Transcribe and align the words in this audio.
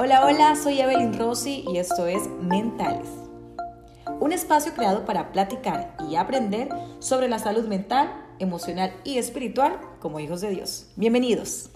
Hola, 0.00 0.24
hola, 0.24 0.54
soy 0.54 0.80
Evelyn 0.80 1.18
Rossi 1.18 1.64
y 1.66 1.78
esto 1.78 2.06
es 2.06 2.28
Mentales. 2.40 3.08
Un 4.20 4.30
espacio 4.30 4.72
creado 4.72 5.04
para 5.04 5.32
platicar 5.32 5.96
y 6.08 6.14
aprender 6.14 6.68
sobre 7.00 7.26
la 7.26 7.40
salud 7.40 7.66
mental, 7.66 8.08
emocional 8.38 8.94
y 9.02 9.18
espiritual 9.18 9.80
como 9.98 10.20
hijos 10.20 10.40
de 10.40 10.50
Dios. 10.50 10.86
Bienvenidos. 10.94 11.70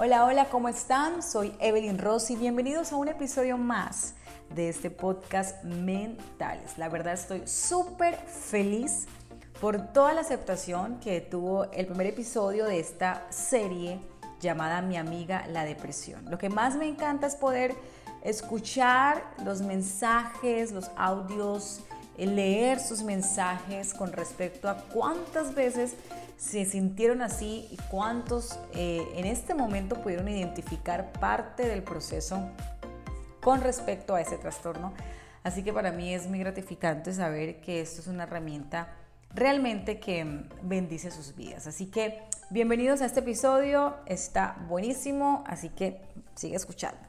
Hola, 0.00 0.24
hola, 0.24 0.46
¿cómo 0.46 0.68
están? 0.68 1.22
Soy 1.22 1.54
Evelyn 1.60 1.98
Rossi. 1.98 2.34
Bienvenidos 2.34 2.90
a 2.90 2.96
un 2.96 3.06
episodio 3.06 3.58
más 3.58 4.14
de 4.52 4.68
este 4.68 4.90
podcast 4.90 5.62
Mentales. 5.62 6.76
La 6.76 6.88
verdad 6.88 7.14
estoy 7.14 7.46
súper 7.46 8.16
feliz 8.16 9.06
por 9.60 9.92
toda 9.92 10.12
la 10.12 10.22
aceptación 10.22 10.98
que 10.98 11.20
tuvo 11.20 11.70
el 11.70 11.86
primer 11.86 12.08
episodio 12.08 12.64
de 12.64 12.80
esta 12.80 13.24
serie 13.30 14.00
llamada 14.42 14.82
Mi 14.82 14.98
amiga 14.98 15.46
la 15.46 15.64
depresión. 15.64 16.30
Lo 16.30 16.36
que 16.36 16.50
más 16.50 16.76
me 16.76 16.86
encanta 16.86 17.26
es 17.26 17.36
poder 17.36 17.74
escuchar 18.22 19.24
los 19.44 19.62
mensajes, 19.62 20.72
los 20.72 20.90
audios, 20.96 21.80
leer 22.18 22.78
sus 22.78 23.02
mensajes 23.02 23.94
con 23.94 24.12
respecto 24.12 24.68
a 24.68 24.76
cuántas 24.92 25.54
veces 25.54 25.94
se 26.36 26.64
sintieron 26.64 27.22
así 27.22 27.68
y 27.70 27.76
cuántos 27.88 28.58
eh, 28.74 29.06
en 29.14 29.26
este 29.26 29.54
momento 29.54 29.96
pudieron 30.02 30.28
identificar 30.28 31.12
parte 31.12 31.66
del 31.66 31.82
proceso 31.82 32.50
con 33.40 33.60
respecto 33.60 34.14
a 34.14 34.20
ese 34.20 34.38
trastorno. 34.38 34.92
Así 35.42 35.62
que 35.62 35.72
para 35.72 35.90
mí 35.90 36.14
es 36.14 36.26
muy 36.26 36.38
gratificante 36.38 37.12
saber 37.12 37.60
que 37.60 37.80
esto 37.80 38.00
es 38.00 38.06
una 38.06 38.24
herramienta 38.24 38.88
realmente 39.34 39.98
que 39.98 40.44
bendice 40.62 41.10
sus 41.10 41.34
vidas. 41.34 41.66
Así 41.66 41.86
que 41.86 42.22
bienvenidos 42.50 43.00
a 43.00 43.06
este 43.06 43.20
episodio, 43.20 43.96
está 44.06 44.56
buenísimo, 44.68 45.44
así 45.46 45.68
que 45.70 46.00
sigue 46.34 46.56
escuchando. 46.56 47.00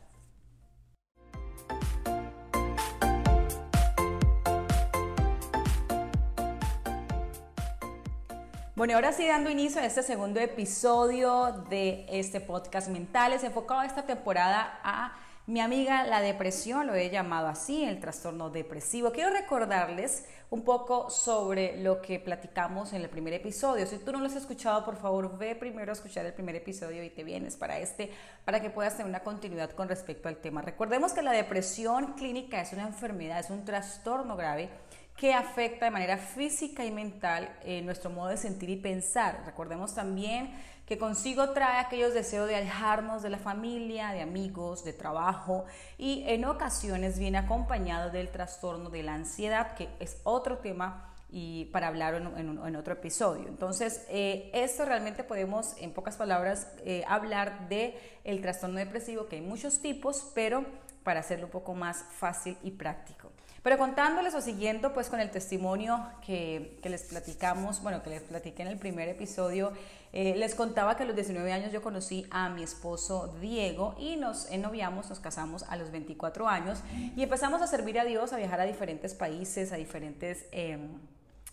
Bueno, 8.76 8.96
ahora 8.96 9.14
sí 9.14 9.26
dando 9.28 9.50
inicio 9.50 9.80
a 9.80 9.86
este 9.86 10.02
segundo 10.02 10.40
episodio 10.40 11.64
de 11.70 12.06
este 12.10 12.42
podcast 12.42 12.90
Mentales, 12.90 13.44
enfocado 13.44 13.84
esta 13.84 14.06
temporada 14.06 14.80
a 14.84 15.16
mi 15.46 15.60
amiga 15.60 16.06
la 16.06 16.22
depresión, 16.22 16.88
lo 16.88 16.96
he 16.96 17.10
llamado 17.10 17.48
así, 17.48 17.84
el 17.84 18.00
trastorno 18.00 18.50
depresivo. 18.50 19.12
Quiero 19.12 19.30
recordarles 19.30 20.26
un 20.50 20.64
poco 20.64 21.10
sobre 21.10 21.82
lo 21.82 22.02
que 22.02 22.18
platicamos 22.18 22.94
en 22.94 23.02
el 23.02 23.10
primer 23.10 23.34
episodio. 23.34 23.86
Si 23.86 23.98
tú 23.98 24.14
no 24.14 24.20
lo 24.20 24.28
has 24.28 24.38
escuchado, 24.38 24.86
por 24.86 24.96
favor, 24.96 25.38
ve 25.38 25.56
primero 25.56 25.92
a 25.92 25.94
escuchar 25.94 26.26
el 26.26 26.34
primer 26.34 26.56
episodio 26.56 27.04
y 27.04 27.10
te 27.10 27.26
vienes 27.26 27.58
para 27.58 27.78
este, 27.80 28.10
para 28.46 28.62
que 28.62 28.70
puedas 28.70 28.96
tener 28.96 29.10
una 29.10 29.20
continuidad 29.20 29.72
con 29.72 29.90
respecto 29.90 30.30
al 30.30 30.38
tema. 30.38 30.62
Recordemos 30.62 31.12
que 31.12 31.22
la 31.22 31.34
depresión 31.34 32.14
clínica 32.14 32.62
es 32.62 32.72
una 32.72 32.84
enfermedad, 32.84 33.40
es 33.40 33.50
un 33.50 33.66
trastorno 33.66 34.38
grave 34.38 34.70
que 35.18 35.34
afecta 35.34 35.86
de 35.86 35.92
manera 35.92 36.18
física 36.18 36.86
y 36.86 36.92
mental 36.92 37.56
eh, 37.64 37.82
nuestro 37.82 38.10
modo 38.10 38.30
de 38.30 38.38
sentir 38.38 38.70
y 38.70 38.78
pensar. 38.78 39.44
Recordemos 39.46 39.94
también 39.94 40.54
que 40.86 40.98
consigo 40.98 41.52
trae 41.52 41.80
aquellos 41.80 42.14
deseos 42.14 42.48
de 42.48 42.56
alejarnos 42.56 43.22
de 43.22 43.30
la 43.30 43.38
familia, 43.38 44.10
de 44.10 44.22
amigos, 44.22 44.84
de 44.84 44.94
trabajo 44.94 45.66
y 45.98 46.24
en 46.28 46.46
ocasiones 46.46 47.20
viene 47.20 47.38
acompañado 47.38 48.10
del 48.10 48.30
trastorno 48.30 48.90
de 48.90 49.04
la 49.04 49.14
ansiedad, 49.14 49.76
que 49.76 49.90
es 50.00 50.20
otro 50.24 50.58
tema 50.58 51.10
y 51.36 51.66
para 51.66 51.88
hablar 51.88 52.14
en, 52.14 52.76
otro 52.76 52.94
episodio. 52.94 53.48
Entonces, 53.48 54.06
eh, 54.08 54.52
esto 54.54 54.86
realmente 54.86 55.24
podemos, 55.24 55.76
en 55.80 55.92
pocas 55.92 56.16
palabras, 56.16 56.68
eh, 56.86 57.04
hablar 57.08 57.68
de 57.70 57.98
el 58.24 58.40
trastorno 58.40 58.78
depresivo, 58.78 59.28
que 59.28 59.38
hay 59.38 59.42
muchos 59.42 59.80
tipos, 59.80 60.32
pero 60.36 60.64
para 61.04 61.20
hacerlo 61.20 61.46
un 61.46 61.52
poco 61.52 61.74
más 61.74 62.06
fácil 62.18 62.58
y 62.64 62.72
práctico. 62.72 63.32
Pero 63.62 63.78
contándoles 63.78 64.36
o 64.36 64.42
siguiendo 64.42 64.94
pues 64.94 65.10
con 65.10 65.22
el 65.22 65.32
testimonio 65.32 66.06
que, 66.26 66.80
que 66.84 66.90
les 66.90 67.04
platicamos, 67.04 67.82
bueno, 67.82 68.04
que 68.04 68.10
les 68.10 68.22
platiqué 68.22 68.62
en 68.62 68.68
el 68.68 68.78
primer 68.78 69.08
episodio, 69.08 69.72
eh, 70.16 70.36
les 70.36 70.54
contaba 70.54 70.96
que 70.96 71.04
a 71.04 71.06
los 71.08 71.16
19 71.16 71.52
años 71.52 71.72
yo 71.72 71.82
conocí 71.82 72.28
a 72.30 72.48
mi 72.50 72.62
esposo 72.62 73.36
Diego 73.42 73.96
y 73.98 74.16
nos 74.16 74.50
ennoviamos, 74.52 75.10
nos 75.10 75.20
casamos 75.20 75.64
a 75.64 75.76
los 75.76 75.90
24 75.90 76.48
años 76.48 76.84
y 77.16 77.24
empezamos 77.24 77.64
a 77.64 77.68
servir 77.68 77.98
a 78.00 78.06
Dios, 78.06 78.32
a 78.32 78.38
viajar 78.38 78.60
a 78.60 78.66
diferentes 78.66 79.16
países, 79.16 79.72
a 79.72 79.78
diferentes 79.78 80.46
em, 80.52 81.00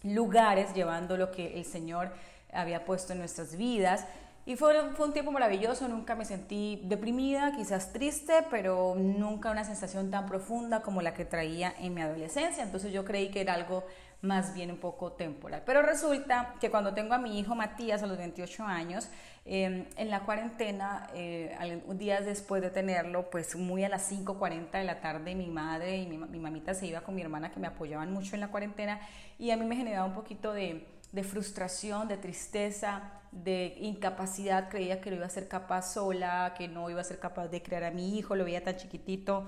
lugares, 0.03 0.75
llevando 0.75 1.16
lo 1.16 1.31
que 1.31 1.59
el 1.59 1.65
Señor 1.65 2.12
había 2.53 2.84
puesto 2.84 3.15
en 3.15 3.21
nuestras 3.21 3.56
vidas. 3.56 4.05
Y 4.50 4.56
fue, 4.56 4.75
fue, 4.97 5.06
un 5.06 5.12
tiempo 5.12 5.31
maravilloso, 5.31 5.87
nunca 5.87 6.16
me 6.16 6.25
sentí 6.25 6.81
deprimida, 6.83 7.53
quizás 7.53 7.93
triste, 7.93 8.33
pero 8.50 8.97
nunca 8.97 9.49
una 9.49 9.62
sensación 9.62 10.11
tan 10.11 10.27
profunda 10.27 10.83
como 10.83 11.03
la 11.03 11.15
que 11.15 11.25
traía 11.25 11.72
en 11.78 11.94
mi 11.94 12.00
adolescencia. 12.00 12.65
Entonces 12.65 12.93
yo 12.93 13.05
creí 13.05 13.31
que 13.31 13.43
era 13.43 13.55
algo 13.55 13.84
más 14.22 14.53
bien 14.53 14.72
un 14.72 14.78
poco 14.78 15.12
temporal. 15.12 15.62
Pero 15.65 15.83
resulta 15.83 16.56
que 16.60 16.69
cuando 16.69 16.94
tengo 16.94 17.15
a 17.15 17.19
mi 17.19 17.39
hijo 17.39 17.55
Matías 17.55 18.03
a 18.03 18.09
los 18.09 18.19
28 18.19 18.65
años, 18.65 19.09
em, 19.44 19.87
en 19.97 20.10
la 20.10 20.25
cuarentena, 20.25 21.06
eh, 21.15 21.56
días 21.91 22.27
después 22.27 22.60
de 22.60 22.71
tenerlo, 22.71 23.31
pues 23.31 23.55
muy 23.55 23.84
a 23.84 23.89
las 23.89 24.03
5.40 24.03 24.78
de 24.78 24.84
la 24.84 25.00
tarde, 25.00 25.37
mi 25.37 25.47
madre 25.47 25.99
y 25.99 26.09
mi, 26.09 26.19
mi 26.19 26.41
mamita 26.41 26.75
se 26.75 26.89
iba 26.89 27.03
con 27.03 27.15
mi 27.15 27.22
hermana 27.22 27.53
que 27.53 27.60
me 27.60 27.69
apoyaban 27.69 28.12
mucho 28.12 28.34
en 28.34 28.41
la 28.41 28.49
cuarentena 28.49 28.99
y 29.39 29.53
a 29.53 29.56
mí 29.56 29.65
me 29.65 29.77
generaba 29.77 30.06
un 30.06 30.15
poquito 30.15 30.53
de 30.53 30.89
de 31.12 31.25
frustración, 31.25 32.09
de 32.09 32.16
tristeza, 32.16 33.21
de 33.32 33.76
incapacidad, 33.81 34.69
creía 34.69 35.00
que 35.00 35.10
no 35.10 35.16
iba 35.16 35.26
a 35.26 35.31
ser 35.31 35.48
capaz 35.48 35.94
sola, 35.94 36.54
que 36.56 36.69
no 36.69 36.91
iba 36.91 37.00
a 37.00 37.04
ser 37.04 37.19
capaz 37.19 37.48
de 37.48 37.62
crear 37.62 37.84
a 37.84 37.91
mi 37.91 38.19
hijo, 38.19 38.34
lo 38.34 38.44
veía 38.44 38.62
tan 38.62 38.76
chiquitito, 38.76 39.47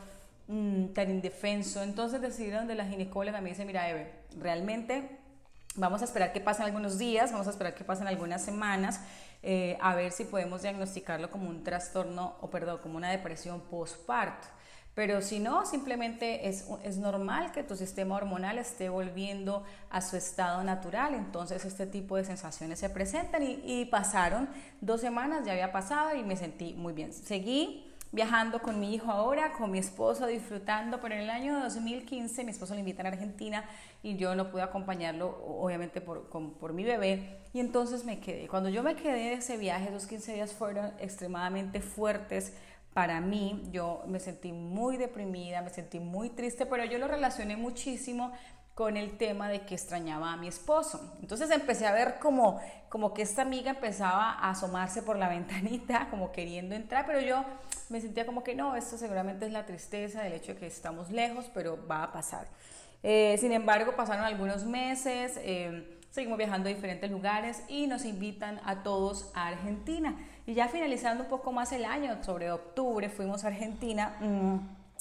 mm, 0.49 0.87
tan 0.89 1.11
indefenso. 1.11 1.83
Entonces 1.83 2.21
decidieron 2.21 2.67
de 2.67 2.75
la 2.75 2.87
ginecóloga, 2.87 3.41
me 3.41 3.51
dice, 3.51 3.65
mira 3.65 3.89
Eve, 3.89 4.13
realmente 4.39 5.19
vamos 5.75 6.03
a 6.03 6.05
esperar 6.05 6.33
que 6.33 6.41
pasen 6.41 6.67
algunos 6.67 6.99
días, 6.99 7.33
vamos 7.33 7.47
a 7.47 7.51
esperar 7.51 7.75
que 7.75 7.85
pasen 7.85 8.07
algunas 8.07 8.43
semanas, 8.43 9.01
eh, 9.43 9.77
a 9.81 9.95
ver 9.95 10.13
si 10.13 10.25
podemos 10.25 10.63
diagnosticarlo 10.63 11.31
como 11.31 11.49
un 11.49 11.65
trastorno, 11.65 12.37
o 12.41 12.51
perdón, 12.51 12.79
como 12.83 12.97
una 12.97 13.11
depresión 13.11 13.61
postparto. 13.63 14.47
Pero 14.95 15.23
si 15.23 15.39
no, 15.39 15.65
simplemente 15.65 16.49
es, 16.49 16.67
es, 16.85 16.99
normal 16.99 17.53
que 17.53 17.63
tu 17.63 17.77
sistema 17.77 18.17
hormonal 18.17 18.59
esté 18.59 18.91
volviendo 18.91 19.65
a 19.89 20.03
su 20.03 20.17
estado 20.17 20.63
natural. 20.65 21.15
Entonces 21.15 21.65
este 21.65 21.87
tipo 21.87 22.17
de 22.17 22.25
sensaciones 22.25 22.79
se 22.79 22.91
presentan 22.91 23.43
y, 23.43 23.87
pasaron 23.87 24.51
dos 24.83 25.01
semanas, 25.01 25.47
ya 25.47 25.53
había 25.53 25.73
pasado 25.73 26.15
y 26.15 26.23
me 26.23 26.37
sentí 26.37 26.75
muy 26.75 26.93
bien. 26.93 27.15
Seguí 27.15 27.91
viajando 28.11 28.61
con 28.61 28.79
mi 28.79 28.95
hijo 28.95 29.11
ahora, 29.11 29.53
con 29.53 29.71
mi 29.71 29.79
esposo 29.79 30.27
disfrutando, 30.27 31.01
pero 31.01 31.15
en 31.15 31.23
el 31.23 31.31
año 31.31 31.59
2015 31.61 32.45
mi 32.45 32.51
esposo 32.51 32.75
le 32.75 32.81
invita 32.81 33.03
a 33.03 33.09
Argentina 33.09 33.65
y 34.03 34.17
yo 34.17 34.35
no 34.35 34.51
pude 34.51 34.61
acompañarlo, 34.61 35.43
obviamente 35.47 36.03
por, 36.03 36.29
por 36.29 36.73
mi 36.75 36.85
bebé. 36.85 37.39
Y 37.55 37.61
entonces 37.61 38.05
me 38.05 38.21
quedé. 38.21 38.47
Cuando 38.47 38.69
yo 38.69 38.83
me 38.83 38.95
quedé 38.95 39.31
de 39.31 39.35
ese 39.35 39.57
viaje, 39.57 39.89
esos 39.89 40.07
15 40.07 40.35
días 40.35 40.53
fueron 40.53 40.93
extremadamente 40.99 41.81
fuertes 41.81 42.53
para 42.95 43.21
mí, 43.21 43.69
yo 43.71 44.03
me 44.07 44.21
sentí 44.21 44.53
muy 44.53 44.97
deprimida, 44.97 45.63
me 45.63 45.71
sentí 45.71 45.99
muy 45.99 46.31
triste, 46.31 46.67
pero 46.67 46.85
yo 46.85 46.99
lo 46.99 47.09
relacioné 47.09 47.57
muchísimo 47.57 48.33
con 48.75 48.97
el 48.97 49.19
tema 49.19 49.49
de 49.49 49.61
que 49.63 49.75
extrañaba 49.75 50.33
a 50.33 50.37
mi 50.37 50.49
esposo. 50.49 51.15
Entonces 51.21 51.51
empecé 51.51 51.87
a 51.87 51.93
ver 51.93 52.19
como, 52.19 52.61
como 52.89 53.13
que 53.13 53.23
esta 53.23 53.43
amiga 53.43 53.71
empezaba 53.71 54.33
a 54.33 54.51
asomarse 54.51 55.03
por 55.03 55.17
la 55.17 55.29
ventanita, 55.31 56.09
como 56.11 56.33
queriendo 56.33 56.75
entrar, 56.75 57.07
pero 57.07 57.21
yo 57.21 57.45
me 57.89 58.01
sentía 58.01 58.27
como 58.27 58.43
que 58.43 58.55
no, 58.55 58.77
esto 58.77 58.97
seguramente 58.97 59.47
es 59.47 59.53
la 59.53 59.67
tristeza 59.67 60.23
del 60.23 60.35
hecho 60.35 60.55
de 60.55 60.61
que 60.61 60.67
estamos 60.67 61.11
lejos, 61.11 61.51
pero 61.53 61.79
va 61.87 62.05
a 62.05 62.13
pasar. 62.13 62.47
Eh, 63.03 63.37
sin 63.41 63.53
embargo, 63.53 63.95
pasaron 63.97 64.25
algunos 64.25 64.65
meses, 64.65 65.39
eh, 65.39 65.99
seguimos 66.13 66.39
viajando 66.39 66.69
a 66.69 66.73
diferentes 66.73 67.11
lugares 67.11 67.63
y 67.69 67.89
nos 67.89 68.05
invitan 68.05 68.61
a 68.65 68.85
todos 68.85 69.33
a 69.35 69.49
Argentina. 69.49 70.15
Y 70.47 70.55
ya 70.55 70.69
finalizando 70.69 71.25
un 71.25 71.31
poco 71.31 71.51
más 71.51 71.73
el 71.73 71.85
año, 71.85 72.23
sobre 72.23 72.53
octubre, 72.53 73.09
fuimos 73.09 73.45
a 73.45 73.49
Argentina. 73.49 74.17
Mm, 74.21 74.59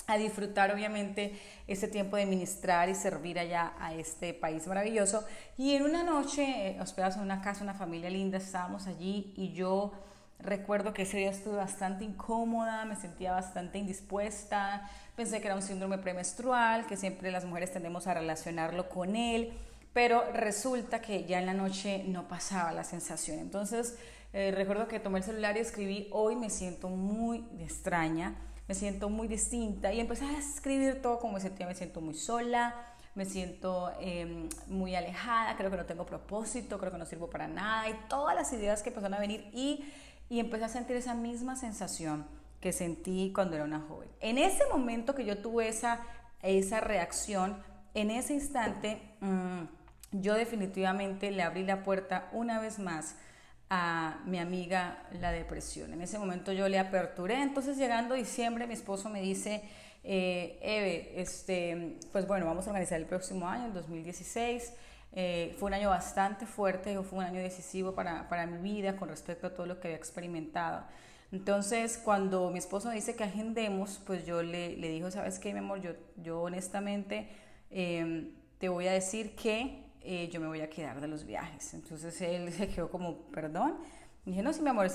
a 0.07 0.17
disfrutar 0.17 0.73
obviamente 0.73 1.39
ese 1.67 1.87
tiempo 1.87 2.17
de 2.17 2.25
ministrar 2.25 2.89
y 2.89 2.95
servir 2.95 3.37
allá 3.37 3.73
a 3.79 3.93
este 3.93 4.33
país 4.33 4.65
maravilloso. 4.65 5.23
Y 5.57 5.75
en 5.75 5.83
una 5.83 6.03
noche, 6.03 6.71
eh, 6.71 6.81
hospedados 6.81 7.17
en 7.17 7.21
una 7.21 7.41
casa, 7.41 7.63
una 7.63 7.75
familia 7.75 8.09
linda, 8.09 8.39
estábamos 8.39 8.87
allí 8.87 9.31
y 9.37 9.53
yo 9.53 9.91
recuerdo 10.39 10.93
que 10.93 11.03
ese 11.03 11.17
día 11.17 11.29
estuve 11.29 11.57
bastante 11.57 12.03
incómoda, 12.03 12.83
me 12.85 12.95
sentía 12.95 13.31
bastante 13.31 13.77
indispuesta, 13.77 14.89
pensé 15.15 15.39
que 15.39 15.47
era 15.47 15.55
un 15.55 15.61
síndrome 15.61 15.99
premenstrual, 15.99 16.87
que 16.87 16.97
siempre 16.97 17.31
las 17.31 17.45
mujeres 17.45 17.71
tendemos 17.71 18.07
a 18.07 18.15
relacionarlo 18.15 18.89
con 18.89 19.15
él, 19.15 19.53
pero 19.93 20.23
resulta 20.33 21.01
que 21.01 21.25
ya 21.25 21.39
en 21.39 21.45
la 21.45 21.53
noche 21.53 22.03
no 22.07 22.27
pasaba 22.27 22.71
la 22.71 22.83
sensación. 22.83 23.39
Entonces, 23.39 23.97
eh, 24.33 24.51
recuerdo 24.51 24.87
que 24.87 24.99
tomé 24.99 25.19
el 25.19 25.25
celular 25.25 25.57
y 25.57 25.59
escribí, 25.59 26.07
hoy 26.11 26.35
me 26.35 26.49
siento 26.49 26.89
muy 26.89 27.45
extraña, 27.59 28.35
me 28.67 28.75
siento 28.75 29.09
muy 29.09 29.27
distinta 29.27 29.91
y 29.91 29.99
empecé 29.99 30.25
a 30.25 30.37
escribir 30.37 31.01
todo 31.01 31.19
como 31.19 31.33
me 31.33 31.41
sentía, 31.41 31.67
me 31.67 31.75
siento 31.75 31.99
muy 31.99 32.13
sola, 32.13 32.73
me 33.15 33.25
siento 33.25 33.91
em, 33.99 34.47
muy 34.67 34.95
alejada, 34.95 35.57
creo 35.57 35.69
que 35.69 35.75
no 35.75 35.85
tengo 35.85 36.05
propósito, 36.05 36.79
creo 36.79 36.91
que 36.91 36.97
no 36.97 37.05
sirvo 37.05 37.29
para 37.29 37.47
nada 37.47 37.89
y 37.89 37.95
todas 38.07 38.33
las 38.33 38.53
ideas 38.53 38.81
que 38.81 38.89
empezaron 38.89 39.15
a 39.15 39.19
venir 39.19 39.49
y 39.53 39.83
y 40.31 40.39
empecé 40.39 40.63
a 40.63 40.69
sentir 40.69 40.95
esa 40.95 41.13
misma 41.13 41.57
sensación 41.57 42.25
que 42.61 42.71
sentí 42.71 43.33
cuando 43.35 43.57
era 43.57 43.65
una 43.65 43.81
joven. 43.81 44.07
En 44.21 44.37
ese 44.37 44.63
momento 44.71 45.13
que 45.13 45.25
yo 45.25 45.39
tuve 45.39 45.67
esa, 45.67 45.99
esa 46.41 46.79
reacción, 46.79 47.61
en 47.93 48.11
ese 48.11 48.35
instante, 48.35 49.01
mm, 49.19 49.63
yo 50.11 50.35
definitivamente 50.35 51.31
le 51.31 51.43
abrí 51.43 51.63
la 51.63 51.83
puerta 51.83 52.29
una 52.31 52.59
vez 52.59 52.79
más 52.79 53.15
a 53.69 54.19
mi 54.25 54.37
amiga 54.37 55.03
la 55.21 55.31
depresión. 55.31 55.93
En 55.93 56.01
ese 56.01 56.19
momento 56.19 56.51
yo 56.51 56.67
le 56.67 56.77
aperturé, 56.77 57.41
entonces 57.41 57.77
llegando 57.77 58.15
diciembre 58.15 58.67
mi 58.67 58.73
esposo 58.73 59.09
me 59.09 59.21
dice, 59.21 59.63
eh, 60.03 60.59
Eve, 60.61 61.21
este, 61.21 61.97
pues 62.11 62.27
bueno, 62.27 62.45
vamos 62.45 62.67
a 62.67 62.71
organizar 62.71 62.99
el 62.99 63.05
próximo 63.05 63.47
año, 63.47 63.67
el 63.67 63.73
2016. 63.73 64.73
Eh, 65.13 65.55
fue 65.59 65.67
un 65.67 65.73
año 65.73 65.89
bastante 65.89 66.45
fuerte, 66.45 66.97
fue 67.03 67.19
un 67.19 67.25
año 67.25 67.41
decisivo 67.41 67.93
para, 67.93 68.29
para 68.29 68.45
mi 68.45 68.57
vida 68.57 68.95
con 68.95 69.09
respecto 69.09 69.47
a 69.47 69.53
todo 69.53 69.65
lo 69.65 69.79
que 69.79 69.89
había 69.89 69.97
experimentado. 69.97 70.83
Entonces, 71.31 71.97
cuando 71.97 72.49
mi 72.49 72.59
esposo 72.59 72.89
dice 72.89 73.15
que 73.15 73.23
agendemos, 73.23 74.01
pues 74.05 74.25
yo 74.25 74.43
le, 74.43 74.75
le 74.75 74.89
digo, 74.89 75.11
¿sabes 75.11 75.39
qué, 75.39 75.53
mi 75.53 75.59
amor? 75.59 75.81
Yo, 75.81 75.91
yo 76.17 76.41
honestamente 76.41 77.29
em, 77.69 78.31
te 78.57 78.67
voy 78.67 78.87
a 78.87 78.91
decir 78.91 79.35
que 79.35 79.80
eh, 80.03 80.29
yo 80.29 80.39
me 80.39 80.47
voy 80.47 80.61
a 80.61 80.69
quedar 80.69 80.99
de 81.01 81.07
los 81.07 81.25
viajes. 81.25 81.73
Entonces 81.73 82.19
él 82.21 82.51
se 82.53 82.67
quedó 82.67 82.89
como, 82.89 83.23
perdón. 83.31 83.77
Y 84.25 84.31
dije, 84.31 84.43
no, 84.43 84.53
sí, 84.53 84.61
mi 84.61 84.69
amor, 84.69 84.87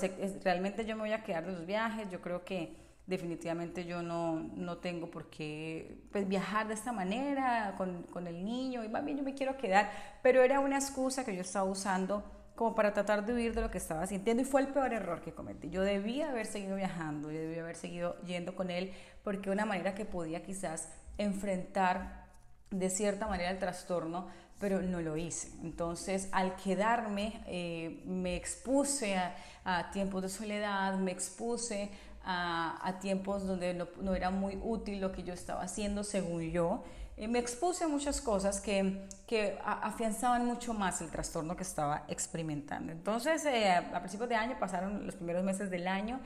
realmente 0.43 0.85
yo 0.85 0.95
me 0.95 1.01
voy 1.01 1.11
a 1.11 1.23
quedar 1.23 1.45
de 1.45 1.51
los 1.51 1.65
viajes. 1.65 2.09
Yo 2.09 2.21
creo 2.21 2.43
que 2.43 2.75
definitivamente 3.05 3.85
yo 3.85 4.01
no, 4.01 4.35
no 4.55 4.77
tengo 4.77 5.09
por 5.09 5.29
qué 5.29 6.03
pues, 6.11 6.27
viajar 6.27 6.67
de 6.67 6.73
esta 6.73 6.91
manera 6.91 7.75
con, 7.77 8.03
con 8.03 8.27
el 8.27 8.43
niño. 8.43 8.83
Y 8.83 8.89
más 8.89 9.03
bien 9.03 9.17
yo 9.17 9.23
me 9.23 9.33
quiero 9.33 9.57
quedar. 9.57 9.91
Pero 10.21 10.41
era 10.41 10.59
una 10.59 10.77
excusa 10.77 11.25
que 11.25 11.35
yo 11.35 11.41
estaba 11.41 11.65
usando 11.65 12.23
como 12.57 12.73
para 12.73 12.91
tratar 12.91 13.23
de 13.23 13.33
huir 13.33 13.53
de 13.53 13.61
lo 13.61 13.69
que 13.69 13.77
estaba 13.77 14.07
sintiendo 14.07 14.41
y 14.41 14.45
fue 14.45 14.61
el 14.61 14.69
peor 14.69 14.91
error 14.91 15.21
que 15.21 15.31
cometí. 15.31 15.69
Yo 15.69 15.83
debía 15.83 16.31
haber 16.31 16.47
seguido 16.47 16.75
viajando, 16.75 17.31
yo 17.31 17.39
debía 17.39 17.61
haber 17.61 17.75
seguido 17.75 18.19
yendo 18.23 18.55
con 18.55 18.71
él 18.71 18.93
porque 19.23 19.51
una 19.51 19.63
manera 19.63 19.93
que 19.93 20.05
podía 20.05 20.41
quizás 20.41 20.89
enfrentar 21.19 22.25
de 22.71 22.89
cierta 22.89 23.27
manera 23.27 23.51
el 23.51 23.59
trastorno, 23.59 24.27
pero 24.59 24.81
no 24.81 25.01
lo 25.01 25.17
hice. 25.17 25.49
Entonces, 25.63 26.29
al 26.31 26.55
quedarme, 26.55 27.41
eh, 27.47 28.01
me 28.05 28.35
expuse 28.35 29.15
a, 29.15 29.91
tiempos 29.91 30.21
de 30.21 30.29
soledad, 30.29 30.97
me 30.97 31.11
expuse 31.11 31.89
a, 32.23 32.97
tiempos 33.01 33.45
donde 33.45 33.73
no, 33.73 33.87
no, 34.01 34.15
era 34.15 34.29
muy 34.29 34.59
útil 34.63 35.01
lo 35.01 35.11
que 35.11 35.23
yo 35.23 35.33
estaba 35.33 35.63
haciendo, 35.63 36.03
según 36.03 36.51
yo, 36.51 36.83
me 37.25 37.39
expuse 37.39 37.83
a 37.83 37.87
muchas 37.87 38.21
cosas 38.21 38.61
que, 38.61 39.01
que 39.25 39.57
afianzaban 39.63 40.45
mucho 40.45 40.75
más 40.75 41.01
el 41.01 41.09
trastorno 41.09 41.55
que 41.55 41.63
estaba 41.63 42.05
experimentando. 42.07 42.91
Entonces, 42.91 43.43
eh, 43.45 43.71
a 43.71 43.99
principios 43.99 44.29
de 44.29 44.35
año, 44.35 44.55
pasaron 44.59 45.03
los 45.03 45.15
primeros 45.15 45.43
meses 45.43 45.71
del 45.71 45.87
año, 45.87 46.19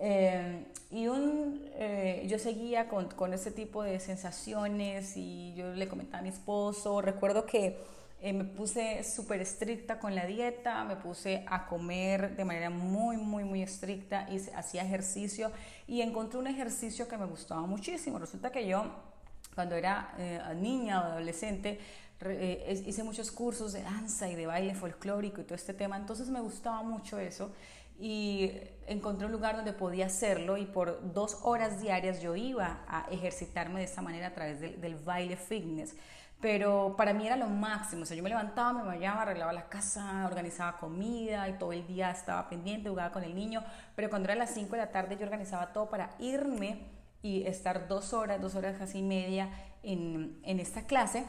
eh, 0.00 0.66
y 0.90 1.06
un, 1.06 1.68
eh, 1.74 2.26
yo 2.28 2.38
seguía 2.38 2.88
con, 2.88 3.06
con 3.08 3.32
ese 3.32 3.50
tipo 3.50 3.82
de 3.82 4.00
sensaciones 4.00 5.16
y 5.16 5.54
yo 5.54 5.72
le 5.74 5.86
comentaba 5.88 6.18
a 6.18 6.22
mi 6.22 6.30
esposo, 6.30 7.00
recuerdo 7.00 7.46
que 7.46 7.78
me 8.22 8.44
puse 8.44 9.02
súper 9.02 9.40
estricta 9.40 9.98
con 9.98 10.14
la 10.14 10.26
dieta, 10.26 10.84
me 10.84 10.96
puse 10.96 11.42
a 11.46 11.66
comer 11.66 12.36
de 12.36 12.44
manera 12.44 12.68
muy, 12.68 13.16
muy, 13.16 13.44
muy 13.44 13.62
estricta 13.62 14.28
y 14.30 14.36
hacía 14.54 14.82
ejercicio 14.82 15.50
y 15.86 16.02
encontré 16.02 16.38
un 16.38 16.46
ejercicio 16.46 17.08
que 17.08 17.16
me 17.16 17.24
gustaba 17.24 17.62
muchísimo. 17.62 18.18
Resulta 18.18 18.52
que 18.52 18.66
yo 18.66 18.84
cuando 19.54 19.74
era 19.74 20.14
eh, 20.18 20.40
niña 20.56 21.00
o 21.00 21.04
adolescente, 21.04 21.78
eh, 22.22 22.82
hice 22.86 23.02
muchos 23.02 23.30
cursos 23.30 23.72
de 23.72 23.82
danza 23.82 24.28
y 24.28 24.34
de 24.34 24.46
baile 24.46 24.74
folclórico 24.74 25.40
y 25.40 25.44
todo 25.44 25.54
este 25.54 25.74
tema, 25.74 25.96
entonces 25.96 26.28
me 26.28 26.40
gustaba 26.40 26.82
mucho 26.82 27.18
eso 27.18 27.50
y 28.00 28.50
encontré 28.86 29.26
un 29.26 29.32
lugar 29.32 29.56
donde 29.56 29.74
podía 29.74 30.06
hacerlo 30.06 30.56
y 30.56 30.64
por 30.64 31.12
dos 31.12 31.38
horas 31.42 31.80
diarias 31.80 32.22
yo 32.22 32.34
iba 32.34 32.80
a 32.88 33.06
ejercitarme 33.10 33.80
de 33.80 33.84
esta 33.84 34.00
manera 34.00 34.28
a 34.28 34.34
través 34.34 34.60
del 34.60 34.96
baile 34.96 35.36
fitness. 35.36 35.94
Pero 36.40 36.94
para 36.96 37.12
mí 37.12 37.26
era 37.26 37.36
lo 37.36 37.48
máximo, 37.48 38.02
o 38.02 38.06
sea, 38.06 38.16
yo 38.16 38.22
me 38.22 38.30
levantaba, 38.30 38.72
me 38.72 38.82
bañaba, 38.82 39.22
arreglaba 39.22 39.52
la 39.52 39.68
casa, 39.68 40.24
organizaba 40.26 40.78
comida 40.78 41.46
y 41.50 41.58
todo 41.58 41.74
el 41.74 41.86
día 41.86 42.10
estaba 42.10 42.48
pendiente, 42.48 42.88
jugaba 42.88 43.12
con 43.12 43.22
el 43.22 43.34
niño, 43.34 43.62
pero 43.94 44.08
cuando 44.08 44.26
era 44.26 44.34
las 44.34 44.54
5 44.54 44.70
de 44.72 44.78
la 44.78 44.90
tarde 44.90 45.18
yo 45.18 45.24
organizaba 45.24 45.74
todo 45.74 45.90
para 45.90 46.14
irme 46.18 46.86
y 47.20 47.46
estar 47.46 47.86
dos 47.88 48.14
horas, 48.14 48.40
dos 48.40 48.54
horas 48.54 48.78
casi 48.78 49.02
media 49.02 49.50
en, 49.82 50.40
en 50.42 50.58
esta 50.58 50.86
clase. 50.86 51.26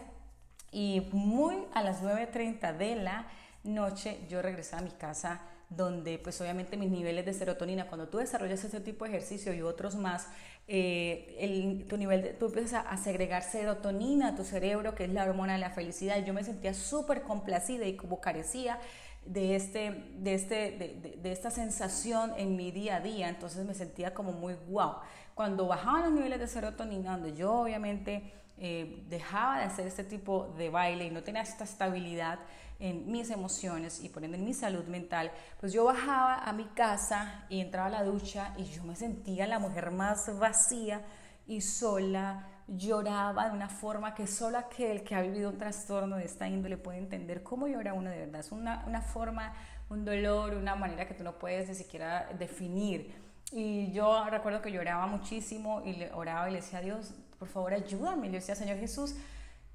Y 0.71 1.09
muy 1.11 1.57
a 1.73 1.83
las 1.83 2.01
9.30 2.01 2.77
de 2.77 2.95
la 2.95 3.25
noche 3.65 4.25
yo 4.29 4.41
regresé 4.41 4.77
a 4.77 4.81
mi 4.81 4.91
casa 4.91 5.41
donde 5.71 6.19
pues 6.19 6.39
obviamente 6.41 6.75
mis 6.75 6.91
niveles 6.91 7.25
de 7.25 7.33
serotonina, 7.33 7.87
cuando 7.87 8.09
tú 8.09 8.17
desarrollas 8.17 8.63
ese 8.63 8.81
tipo 8.81 9.05
de 9.05 9.11
ejercicio 9.11 9.53
y 9.53 9.61
otros 9.61 9.95
más, 9.95 10.27
eh, 10.67 11.85
tu 11.87 11.97
nivel 11.97 12.21
de, 12.21 12.33
tú 12.33 12.47
empiezas 12.47 12.85
a, 12.85 12.97
segregar 12.97 13.41
serotonina 13.41 14.29
a 14.29 14.35
tu 14.35 14.43
cerebro, 14.43 14.95
que 14.95 15.05
es 15.05 15.13
la 15.13 15.23
hormona 15.23 15.53
de 15.53 15.59
la 15.59 15.69
felicidad. 15.69 16.23
Yo 16.25 16.33
me 16.33 16.43
sentía 16.43 16.73
súper 16.73 17.23
complacida 17.23 17.85
y 17.85 17.95
como 17.95 18.19
carecía 18.19 18.79
de, 19.25 19.55
este, 19.55 19.91
de, 20.17 20.33
este, 20.33 20.55
de, 20.71 21.17
de, 21.21 21.31
esta 21.31 21.51
sensación 21.51 22.33
en 22.37 22.57
mi 22.57 22.71
día 22.71 22.97
a 22.97 22.99
día, 22.99 23.29
entonces 23.29 23.65
me 23.65 23.73
sentía 23.73 24.13
como 24.13 24.33
muy 24.33 24.55
wow. 24.67 24.95
Cuando 25.35 25.67
bajaban 25.67 26.03
los 26.03 26.11
niveles 26.11 26.39
de 26.39 26.47
serotonina, 26.47 27.13
donde 27.13 27.33
yo 27.33 27.53
obviamente 27.53 28.33
eh, 28.63 29.03
dejaba 29.09 29.57
de 29.57 29.63
hacer 29.63 29.87
este 29.87 30.03
tipo 30.03 30.53
de 30.55 30.69
baile 30.69 31.05
y 31.05 31.09
no 31.09 31.23
tenía 31.23 31.41
esta 31.41 31.63
estabilidad 31.63 32.37
en 32.77 33.11
mis 33.11 33.31
emociones 33.31 34.03
y 34.03 34.09
por 34.09 34.23
ende 34.23 34.37
en 34.37 34.45
mi 34.45 34.53
salud 34.53 34.85
mental, 34.85 35.31
pues 35.59 35.73
yo 35.73 35.83
bajaba 35.83 36.35
a 36.35 36.53
mi 36.53 36.65
casa 36.65 37.43
y 37.49 37.59
entraba 37.59 37.87
a 37.87 37.89
la 37.89 38.03
ducha 38.03 38.53
y 38.57 38.65
yo 38.65 38.83
me 38.83 38.95
sentía 38.95 39.47
la 39.47 39.57
mujer 39.57 39.89
más 39.89 40.37
vacía 40.37 41.01
y 41.47 41.61
sola, 41.61 42.47
lloraba 42.67 43.49
de 43.49 43.55
una 43.55 43.67
forma 43.67 44.13
que 44.13 44.27
solo 44.27 44.59
aquel 44.59 45.03
que 45.03 45.15
ha 45.15 45.23
vivido 45.23 45.49
un 45.49 45.57
trastorno 45.57 46.17
de 46.17 46.25
esta 46.25 46.47
índole 46.47 46.77
puede 46.77 46.99
entender 46.99 47.41
cómo 47.41 47.67
llora 47.67 47.95
uno 47.95 48.11
de 48.11 48.19
verdad. 48.19 48.41
Es 48.41 48.51
una, 48.51 48.83
una 48.85 49.01
forma, 49.01 49.53
un 49.89 50.05
dolor, 50.05 50.53
una 50.53 50.75
manera 50.75 51.07
que 51.07 51.15
tú 51.15 51.23
no 51.23 51.39
puedes 51.39 51.67
ni 51.67 51.73
siquiera 51.73 52.29
definir. 52.37 53.11
Y 53.51 53.91
yo 53.91 54.23
recuerdo 54.29 54.61
que 54.61 54.71
lloraba 54.71 55.07
muchísimo 55.07 55.81
y 55.83 55.93
le 55.93 56.13
oraba 56.13 56.47
y 56.47 56.53
le 56.53 56.61
decía 56.61 56.77
a 56.77 56.81
Dios, 56.83 57.15
por 57.41 57.47
favor 57.47 57.73
ayúdame. 57.73 58.27
Y 58.27 58.29
le 58.29 58.37
decía, 58.37 58.53
Señor 58.53 58.77
Jesús, 58.77 59.15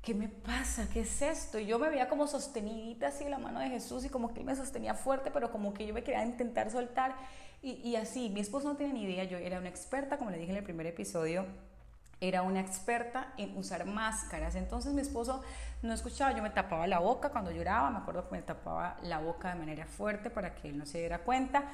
¿qué 0.00 0.14
me 0.14 0.28
pasa? 0.28 0.88
¿Qué 0.92 1.00
es 1.00 1.20
esto? 1.20 1.58
Y 1.58 1.66
yo 1.66 1.80
me 1.80 1.90
veía 1.90 2.08
como 2.08 2.28
sostenidita 2.28 3.08
así 3.08 3.24
la 3.24 3.38
mano 3.38 3.58
de 3.58 3.68
Jesús 3.68 4.04
y 4.04 4.08
como 4.08 4.32
que 4.32 4.38
él 4.38 4.46
me 4.46 4.54
sostenía 4.54 4.94
fuerte, 4.94 5.32
pero 5.32 5.50
como 5.50 5.74
que 5.74 5.84
yo 5.84 5.92
me 5.92 6.04
quería 6.04 6.24
intentar 6.24 6.70
soltar. 6.70 7.16
Y, 7.62 7.72
y 7.82 7.96
así, 7.96 8.28
mi 8.28 8.38
esposo 8.38 8.68
no 8.68 8.76
tiene 8.76 8.92
ni 8.92 9.02
idea, 9.02 9.24
yo 9.24 9.36
era 9.36 9.58
una 9.58 9.68
experta, 9.68 10.16
como 10.16 10.30
le 10.30 10.38
dije 10.38 10.52
en 10.52 10.58
el 10.58 10.62
primer 10.62 10.86
episodio, 10.86 11.44
era 12.20 12.42
una 12.42 12.60
experta 12.60 13.32
en 13.36 13.56
usar 13.56 13.84
máscaras. 13.84 14.54
Entonces 14.54 14.92
mi 14.92 15.00
esposo 15.00 15.42
no 15.82 15.92
escuchaba, 15.92 16.36
yo 16.36 16.42
me 16.44 16.50
tapaba 16.50 16.86
la 16.86 17.00
boca 17.00 17.30
cuando 17.30 17.50
lloraba, 17.50 17.90
me 17.90 17.98
acuerdo 17.98 18.28
que 18.28 18.36
me 18.36 18.42
tapaba 18.42 18.96
la 19.02 19.18
boca 19.18 19.48
de 19.48 19.56
manera 19.56 19.86
fuerte 19.86 20.30
para 20.30 20.54
que 20.54 20.68
él 20.68 20.78
no 20.78 20.86
se 20.86 20.98
diera 20.98 21.18
cuenta. 21.18 21.64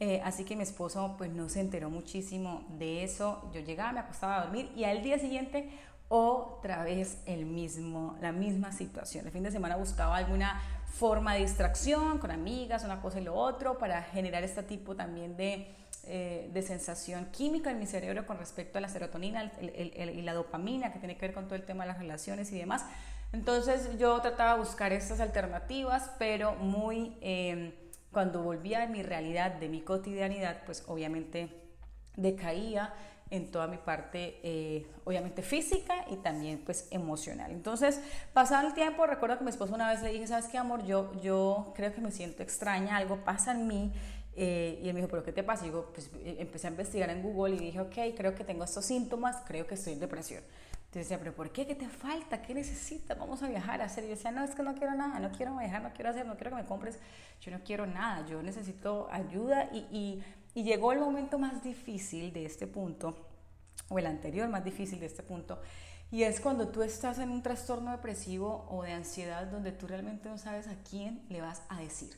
Eh, 0.00 0.20
así 0.24 0.44
que 0.44 0.56
mi 0.56 0.62
esposo 0.62 1.14
pues 1.16 1.30
no 1.30 1.48
se 1.48 1.60
enteró 1.60 1.90
muchísimo 1.90 2.64
de 2.78 3.04
eso. 3.04 3.48
Yo 3.54 3.60
llegaba, 3.60 3.92
me 3.92 4.00
acostaba 4.00 4.40
a 4.40 4.44
dormir 4.44 4.70
y 4.74 4.84
al 4.84 5.02
día 5.02 5.18
siguiente 5.18 5.70
otra 6.08 6.84
vez 6.84 7.22
el 7.24 7.46
mismo, 7.46 8.18
la 8.20 8.32
misma 8.32 8.72
situación. 8.72 9.24
El 9.26 9.32
fin 9.32 9.42
de 9.42 9.50
semana 9.50 9.76
buscaba 9.76 10.16
alguna 10.16 10.60
forma 10.86 11.34
de 11.34 11.40
distracción 11.40 12.18
con 12.18 12.30
amigas, 12.30 12.84
una 12.84 13.00
cosa 13.00 13.20
y 13.20 13.24
lo 13.24 13.34
otro, 13.34 13.78
para 13.78 14.02
generar 14.02 14.44
este 14.44 14.62
tipo 14.62 14.94
también 14.94 15.36
de, 15.38 15.74
eh, 16.04 16.50
de 16.52 16.62
sensación 16.62 17.26
química 17.32 17.70
en 17.70 17.78
mi 17.78 17.86
cerebro 17.86 18.26
con 18.26 18.36
respecto 18.36 18.76
a 18.76 18.82
la 18.82 18.88
serotonina 18.88 19.52
y 19.62 20.20
la 20.20 20.34
dopamina, 20.34 20.92
que 20.92 20.98
tiene 20.98 21.16
que 21.16 21.26
ver 21.26 21.34
con 21.34 21.46
todo 21.46 21.54
el 21.54 21.64
tema 21.64 21.84
de 21.84 21.88
las 21.88 21.98
relaciones 21.98 22.52
y 22.52 22.58
demás. 22.58 22.84
Entonces 23.32 23.96
yo 23.98 24.20
trataba 24.20 24.54
de 24.54 24.58
buscar 24.58 24.92
estas 24.92 25.20
alternativas, 25.20 26.10
pero 26.18 26.56
muy... 26.56 27.16
Eh, 27.22 27.78
cuando 28.12 28.42
volvía 28.42 28.82
a 28.82 28.86
mi 28.86 29.02
realidad, 29.02 29.54
de 29.54 29.68
mi 29.68 29.80
cotidianidad, 29.80 30.62
pues 30.64 30.84
obviamente 30.86 31.48
decaía 32.16 32.94
en 33.30 33.50
toda 33.50 33.66
mi 33.66 33.78
parte, 33.78 34.40
eh, 34.42 34.86
obviamente 35.04 35.40
física 35.40 36.04
y 36.10 36.16
también 36.16 36.60
pues 36.66 36.86
emocional. 36.90 37.50
Entonces, 37.50 37.98
pasado 38.34 38.68
el 38.68 38.74
tiempo, 38.74 39.06
recuerdo 39.06 39.38
que 39.38 39.44
mi 39.44 39.50
esposo 39.50 39.74
una 39.74 39.88
vez 39.88 40.02
le 40.02 40.12
dije, 40.12 40.26
¿sabes 40.26 40.48
qué, 40.48 40.58
amor? 40.58 40.84
Yo, 40.84 41.10
yo 41.22 41.72
creo 41.74 41.94
que 41.94 42.02
me 42.02 42.10
siento 42.10 42.42
extraña, 42.42 42.98
algo 42.98 43.24
pasa 43.24 43.52
en 43.52 43.66
mí. 43.66 43.92
Eh, 44.34 44.80
y 44.82 44.88
él 44.88 44.94
me 44.94 45.00
dijo, 45.00 45.10
¿pero 45.10 45.22
qué 45.22 45.32
te 45.32 45.42
pasa? 45.42 45.66
Y 45.66 45.70
yo 45.70 45.92
pues, 45.94 46.10
eh, 46.16 46.36
empecé 46.40 46.66
a 46.66 46.70
investigar 46.70 47.08
en 47.08 47.22
Google 47.22 47.56
y 47.56 47.58
dije, 47.58 47.80
ok, 47.80 48.14
creo 48.14 48.34
que 48.34 48.44
tengo 48.44 48.64
estos 48.64 48.84
síntomas, 48.84 49.38
creo 49.46 49.66
que 49.66 49.74
estoy 49.74 49.94
en 49.94 50.00
depresión. 50.00 50.42
Entonces 50.92 51.08
decía, 51.08 51.18
¿pero 51.18 51.34
por 51.34 51.50
qué? 51.52 51.66
¿Qué 51.66 51.74
te 51.74 51.88
falta? 51.88 52.42
¿Qué 52.42 52.52
necesitas? 52.52 53.18
Vamos 53.18 53.42
a 53.42 53.48
viajar 53.48 53.80
a 53.80 53.86
hacer. 53.86 54.04
Y 54.04 54.08
yo 54.08 54.14
decía, 54.14 54.30
no, 54.30 54.44
es 54.44 54.54
que 54.54 54.62
no 54.62 54.74
quiero 54.74 54.94
nada, 54.94 55.18
no 55.20 55.32
quiero 55.32 55.56
viajar, 55.56 55.82
no 55.82 55.90
quiero 55.94 56.10
hacer, 56.10 56.26
no 56.26 56.36
quiero 56.36 56.50
que 56.50 56.56
me 56.56 56.68
compres. 56.68 56.98
Yo 57.40 57.50
no 57.50 57.60
quiero 57.64 57.86
nada, 57.86 58.26
yo 58.26 58.42
necesito 58.42 59.08
ayuda. 59.10 59.70
Y, 59.72 59.78
y, 59.90 60.22
y 60.54 60.64
llegó 60.64 60.92
el 60.92 61.00
momento 61.00 61.38
más 61.38 61.62
difícil 61.62 62.30
de 62.34 62.44
este 62.44 62.66
punto, 62.66 63.16
o 63.88 63.98
el 63.98 64.04
anterior 64.04 64.50
más 64.50 64.64
difícil 64.64 65.00
de 65.00 65.06
este 65.06 65.22
punto, 65.22 65.62
y 66.10 66.24
es 66.24 66.40
cuando 66.40 66.68
tú 66.68 66.82
estás 66.82 67.18
en 67.18 67.30
un 67.30 67.42
trastorno 67.42 67.90
depresivo 67.90 68.66
o 68.68 68.82
de 68.82 68.92
ansiedad 68.92 69.46
donde 69.46 69.72
tú 69.72 69.86
realmente 69.86 70.28
no 70.28 70.36
sabes 70.36 70.68
a 70.68 70.74
quién 70.90 71.24
le 71.30 71.40
vas 71.40 71.62
a 71.70 71.80
decir. 71.80 72.10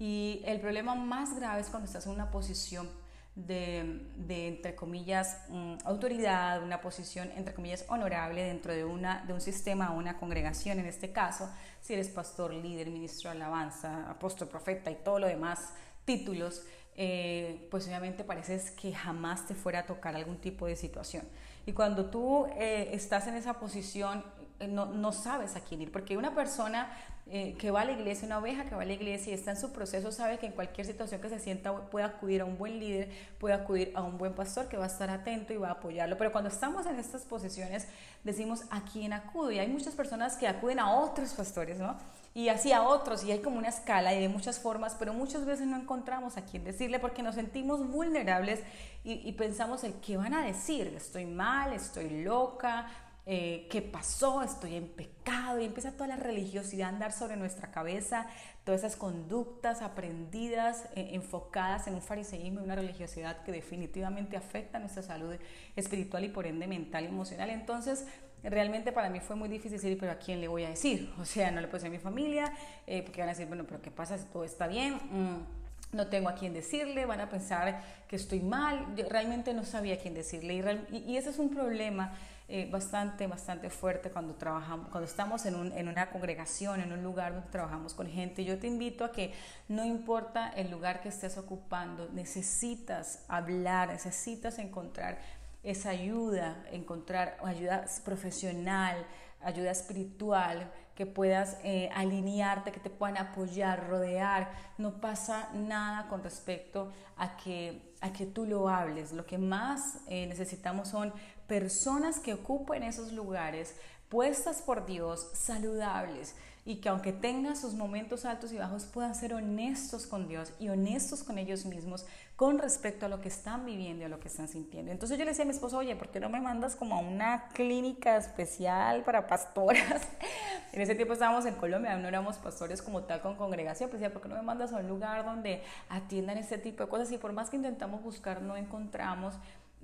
Y 0.00 0.42
el 0.46 0.60
problema 0.60 0.96
más 0.96 1.36
grave 1.36 1.60
es 1.60 1.68
cuando 1.68 1.86
estás 1.86 2.06
en 2.06 2.12
una 2.12 2.32
posición 2.32 2.90
de, 3.36 4.00
entre 4.28 4.74
comillas, 4.74 5.38
mm, 5.50 5.74
autoridad, 5.84 6.62
una 6.62 6.80
posición, 6.80 7.30
entre 7.36 7.54
comillas, 7.54 7.84
honorable 7.88 8.42
dentro 8.42 8.72
de, 8.72 8.84
una, 8.84 9.24
de 9.26 9.34
un 9.34 9.42
sistema 9.42 9.92
o 9.92 9.98
una 9.98 10.16
congregación, 10.18 10.78
en 10.78 10.86
este 10.86 11.12
caso, 11.12 11.48
si 11.80 11.92
eres 11.92 12.08
pastor, 12.08 12.52
líder, 12.52 12.88
ministro 12.88 13.30
alabanza, 13.30 14.10
apóstol, 14.10 14.48
profeta 14.48 14.90
y 14.90 14.96
todo 14.96 15.18
lo 15.18 15.26
demás 15.26 15.74
títulos, 16.06 16.64
eh, 16.96 17.68
pues 17.70 17.86
obviamente 17.86 18.24
pareces 18.24 18.70
que 18.70 18.94
jamás 18.94 19.46
te 19.46 19.54
fuera 19.54 19.80
a 19.80 19.86
tocar 19.86 20.16
algún 20.16 20.38
tipo 20.38 20.66
de 20.66 20.76
situación. 20.76 21.28
Y 21.66 21.72
cuando 21.72 22.06
tú 22.06 22.46
eh, 22.56 22.88
estás 22.92 23.26
en 23.26 23.34
esa 23.34 23.54
posición, 23.60 24.24
no, 24.68 24.86
no, 24.86 25.12
sabes 25.12 25.56
a 25.56 25.60
quién 25.60 25.82
ir, 25.82 25.92
porque 25.92 26.16
una 26.16 26.34
persona 26.34 26.90
eh, 27.28 27.56
que 27.58 27.72
va 27.72 27.80
a 27.80 27.84
la 27.84 27.92
iglesia, 27.92 28.24
una 28.24 28.38
oveja 28.38 28.66
que 28.66 28.74
va 28.76 28.82
a 28.82 28.84
la 28.84 28.92
iglesia 28.92 29.32
y 29.32 29.34
está 29.34 29.50
en 29.50 29.56
su 29.56 29.72
proceso, 29.72 30.12
sabe 30.12 30.38
que 30.38 30.46
en 30.46 30.52
cualquier 30.52 30.86
situación 30.86 31.20
que 31.20 31.28
se 31.28 31.40
sienta 31.40 31.74
puede 31.90 32.06
acudir 32.06 32.40
a 32.40 32.44
un 32.44 32.56
buen 32.56 32.78
líder, 32.78 33.10
puede 33.40 33.54
acudir 33.54 33.92
a 33.96 34.02
un 34.02 34.16
buen 34.16 34.32
pastor 34.32 34.68
que 34.68 34.76
va 34.76 34.84
a 34.84 34.86
estar 34.86 35.10
atento 35.10 35.52
y 35.52 35.56
va 35.56 35.68
a 35.68 35.72
apoyarlo. 35.72 36.16
Pero 36.16 36.30
cuando 36.30 36.50
estamos 36.50 36.86
en 36.86 37.00
estas 37.00 37.22
posiciones, 37.22 37.88
decimos 38.22 38.62
a 38.70 38.84
quién 38.84 39.12
acudo. 39.12 39.50
Y 39.50 39.58
hay 39.58 39.66
muchas 39.66 39.94
personas 39.94 40.36
que 40.36 40.46
acuden 40.46 40.78
a 40.78 40.94
otros 40.94 41.32
pastores, 41.32 41.78
¿no? 41.78 41.96
Y 42.32 42.48
así 42.48 42.70
a 42.72 42.82
otros, 42.82 43.24
y 43.24 43.32
hay 43.32 43.40
como 43.40 43.56
una 43.56 43.70
escala 43.70 44.14
y 44.14 44.20
de 44.20 44.28
muchas 44.28 44.60
formas, 44.60 44.94
pero 44.96 45.14
muchas 45.14 45.46
veces 45.46 45.66
no 45.66 45.76
encontramos 45.76 46.36
a 46.36 46.44
quién 46.44 46.64
decirle 46.64 46.98
porque 46.98 47.22
nos 47.22 47.34
sentimos 47.34 47.90
vulnerables 47.90 48.60
y, 49.04 49.26
y 49.26 49.32
pensamos 49.32 49.84
el 49.84 49.94
qué 49.94 50.18
van 50.18 50.34
a 50.34 50.44
decir, 50.44 50.92
estoy 50.94 51.24
mal, 51.24 51.72
estoy 51.72 52.22
loca, 52.22 52.88
eh, 53.28 53.66
qué 53.70 53.82
pasó, 53.82 54.44
estoy 54.44 54.76
en 54.76 54.86
pecado 54.86 55.58
y 55.58 55.64
empieza 55.64 55.90
toda 55.90 56.06
la 56.06 56.16
religiosidad 56.16 56.86
a 56.86 56.92
andar 56.92 57.10
sobre 57.10 57.36
nuestra 57.36 57.72
cabeza, 57.72 58.28
todas 58.62 58.82
esas 58.82 58.94
conductas 58.94 59.82
aprendidas, 59.82 60.84
eh, 60.94 61.10
enfocadas 61.12 61.88
en 61.88 61.94
un 61.94 62.02
fariseísmo 62.02 62.60
y 62.60 62.62
una 62.62 62.76
religiosidad 62.76 63.42
que 63.42 63.50
definitivamente 63.50 64.36
afecta 64.36 64.78
nuestra 64.78 65.02
salud 65.02 65.34
espiritual 65.74 66.24
y 66.24 66.28
por 66.28 66.46
ende 66.46 66.68
mental 66.68 67.02
y 67.02 67.08
emocional. 67.08 67.50
Entonces, 67.50 68.06
realmente 68.44 68.92
para 68.92 69.10
mí 69.10 69.18
fue 69.18 69.34
muy 69.34 69.48
difícil 69.48 69.72
decir, 69.72 69.98
pero 69.98 70.12
¿a 70.12 70.18
quién 70.18 70.40
le 70.40 70.46
voy 70.46 70.62
a 70.62 70.68
decir? 70.68 71.12
O 71.18 71.24
sea, 71.24 71.50
no 71.50 71.60
le 71.60 71.66
puedo 71.66 71.78
decir 71.78 71.88
a 71.88 71.98
mi 71.98 71.98
familia, 71.98 72.52
eh, 72.86 73.02
porque 73.02 73.22
van 73.22 73.30
a 73.30 73.32
decir, 73.32 73.48
bueno, 73.48 73.64
pero 73.66 73.82
¿qué 73.82 73.90
pasa 73.90 74.16
si 74.18 74.26
todo 74.26 74.44
está 74.44 74.68
bien? 74.68 74.94
Mm 75.10 75.66
no 75.92 76.08
tengo 76.08 76.28
a 76.28 76.34
quién 76.34 76.52
decirle, 76.52 77.06
van 77.06 77.20
a 77.20 77.28
pensar 77.28 77.80
que 78.08 78.16
estoy 78.16 78.40
mal, 78.40 78.94
yo 78.96 79.08
realmente 79.08 79.54
no 79.54 79.64
sabía 79.64 79.94
a 79.94 79.98
quién 79.98 80.14
decirle 80.14 80.84
y, 80.90 80.96
y 80.98 81.16
ese 81.16 81.30
es 81.30 81.38
un 81.38 81.48
problema 81.48 82.12
eh, 82.48 82.68
bastante, 82.70 83.26
bastante 83.26 83.70
fuerte 83.70 84.10
cuando 84.10 84.34
trabajamos, 84.34 84.88
cuando 84.90 85.08
estamos 85.08 85.44
en, 85.46 85.56
un, 85.56 85.72
en, 85.72 85.88
una 85.88 86.10
congregación, 86.10 86.80
en 86.80 86.92
un 86.92 87.02
lugar 87.02 87.34
donde 87.34 87.48
trabajamos 87.50 87.92
con 87.92 88.06
gente. 88.06 88.44
Yo 88.44 88.58
te 88.58 88.68
invito 88.68 89.04
a 89.04 89.10
que 89.10 89.32
no 89.68 89.84
importa 89.84 90.50
el 90.50 90.70
lugar 90.70 91.00
que 91.00 91.08
estés 91.08 91.38
ocupando, 91.38 92.08
necesitas 92.12 93.24
hablar, 93.26 93.88
necesitas 93.88 94.58
encontrar 94.60 95.18
esa 95.64 95.90
ayuda, 95.90 96.64
encontrar 96.70 97.36
ayuda 97.42 97.84
profesional, 98.04 99.04
ayuda 99.42 99.72
espiritual, 99.72 100.70
que 100.96 101.04
puedas 101.04 101.58
eh, 101.62 101.90
alinearte, 101.94 102.72
que 102.72 102.80
te 102.80 102.88
puedan 102.88 103.18
apoyar, 103.18 103.88
rodear. 103.88 104.50
No 104.78 105.00
pasa 105.00 105.50
nada 105.52 106.08
con 106.08 106.22
respecto 106.22 106.90
a 107.18 107.36
que, 107.36 107.92
a 108.00 108.12
que 108.12 108.24
tú 108.24 108.46
lo 108.46 108.68
hables. 108.68 109.12
Lo 109.12 109.26
que 109.26 109.36
más 109.36 109.98
eh, 110.08 110.26
necesitamos 110.26 110.88
son 110.88 111.12
personas 111.46 112.20
que 112.20 112.34
ocupen 112.34 112.82
esos 112.82 113.12
lugares, 113.12 113.74
puestas 114.08 114.62
por 114.62 114.86
Dios, 114.86 115.30
saludables 115.34 116.34
y 116.66 116.76
que 116.76 116.88
aunque 116.88 117.12
tengan 117.12 117.56
sus 117.56 117.74
momentos 117.74 118.24
altos 118.24 118.52
y 118.52 118.58
bajos 118.58 118.86
puedan 118.86 119.14
ser 119.14 119.32
honestos 119.34 120.04
con 120.04 120.26
Dios 120.26 120.52
y 120.58 120.68
honestos 120.68 121.22
con 121.22 121.38
ellos 121.38 121.64
mismos 121.64 122.04
con 122.34 122.58
respecto 122.58 123.06
a 123.06 123.08
lo 123.08 123.20
que 123.20 123.28
están 123.28 123.64
viviendo 123.64 124.02
y 124.02 124.06
a 124.06 124.08
lo 124.08 124.18
que 124.18 124.26
están 124.26 124.48
sintiendo. 124.48 124.90
Entonces 124.90 125.16
yo 125.16 125.24
le 125.24 125.30
decía 125.30 125.44
a 125.44 125.46
mi 125.46 125.52
esposo, 125.52 125.78
oye, 125.78 125.94
¿por 125.94 126.08
qué 126.08 126.18
no 126.18 126.28
me 126.28 126.40
mandas 126.40 126.74
como 126.74 126.96
a 126.96 126.98
una 126.98 127.48
clínica 127.50 128.16
especial 128.16 129.04
para 129.04 129.28
pastoras? 129.28 130.08
en 130.72 130.82
ese 130.82 130.96
tiempo 130.96 131.14
estábamos 131.14 131.46
en 131.46 131.54
Colombia, 131.54 131.96
no 131.96 132.08
éramos 132.08 132.36
pastores 132.36 132.82
como 132.82 133.04
tal 133.04 133.22
con 133.22 133.36
congregación, 133.36 133.88
pues 133.88 134.00
decía, 134.00 134.12
¿por 134.12 134.20
qué 134.20 134.28
no 134.28 134.34
me 134.34 134.42
mandas 134.42 134.72
a 134.72 134.78
un 134.78 134.88
lugar 134.88 135.24
donde 135.24 135.62
atiendan 135.88 136.36
este 136.36 136.58
tipo 136.58 136.82
de 136.82 136.90
cosas? 136.90 137.12
Y 137.12 137.18
por 137.18 137.32
más 137.32 137.48
que 137.48 137.56
intentamos 137.56 138.02
buscar, 138.02 138.42
no 138.42 138.56
encontramos 138.56 139.34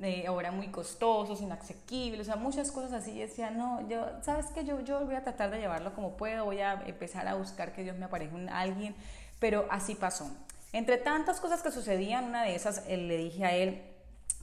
eh, 0.02 0.26
ahora 0.26 0.50
muy 0.50 0.68
costosos, 0.68 1.40
inasequibles, 1.40 2.22
o 2.22 2.24
sea, 2.24 2.36
muchas 2.36 2.72
cosas 2.72 2.92
así. 2.92 3.12
Y 3.12 3.20
decía, 3.20 3.50
no, 3.50 3.88
yo, 3.88 4.06
¿sabes 4.22 4.46
qué? 4.54 4.64
Yo, 4.64 4.80
yo 4.80 5.04
voy 5.04 5.14
a 5.14 5.22
tratar 5.22 5.50
de 5.50 5.58
llevarlo 5.58 5.94
como 5.94 6.16
puedo, 6.16 6.44
voy 6.44 6.60
a 6.60 6.82
empezar 6.86 7.28
a 7.28 7.34
buscar 7.34 7.72
que 7.72 7.82
Dios 7.82 7.96
me 7.96 8.04
aparezca 8.06 8.36
en 8.36 8.48
alguien, 8.48 8.94
pero 9.38 9.66
así 9.70 9.94
pasó. 9.94 10.30
Entre 10.72 10.96
tantas 10.98 11.40
cosas 11.40 11.62
que 11.62 11.70
sucedían, 11.70 12.24
una 12.24 12.44
de 12.44 12.54
esas 12.54 12.84
eh, 12.88 12.96
le 12.96 13.16
dije 13.16 13.44
a 13.44 13.54
él, 13.54 13.82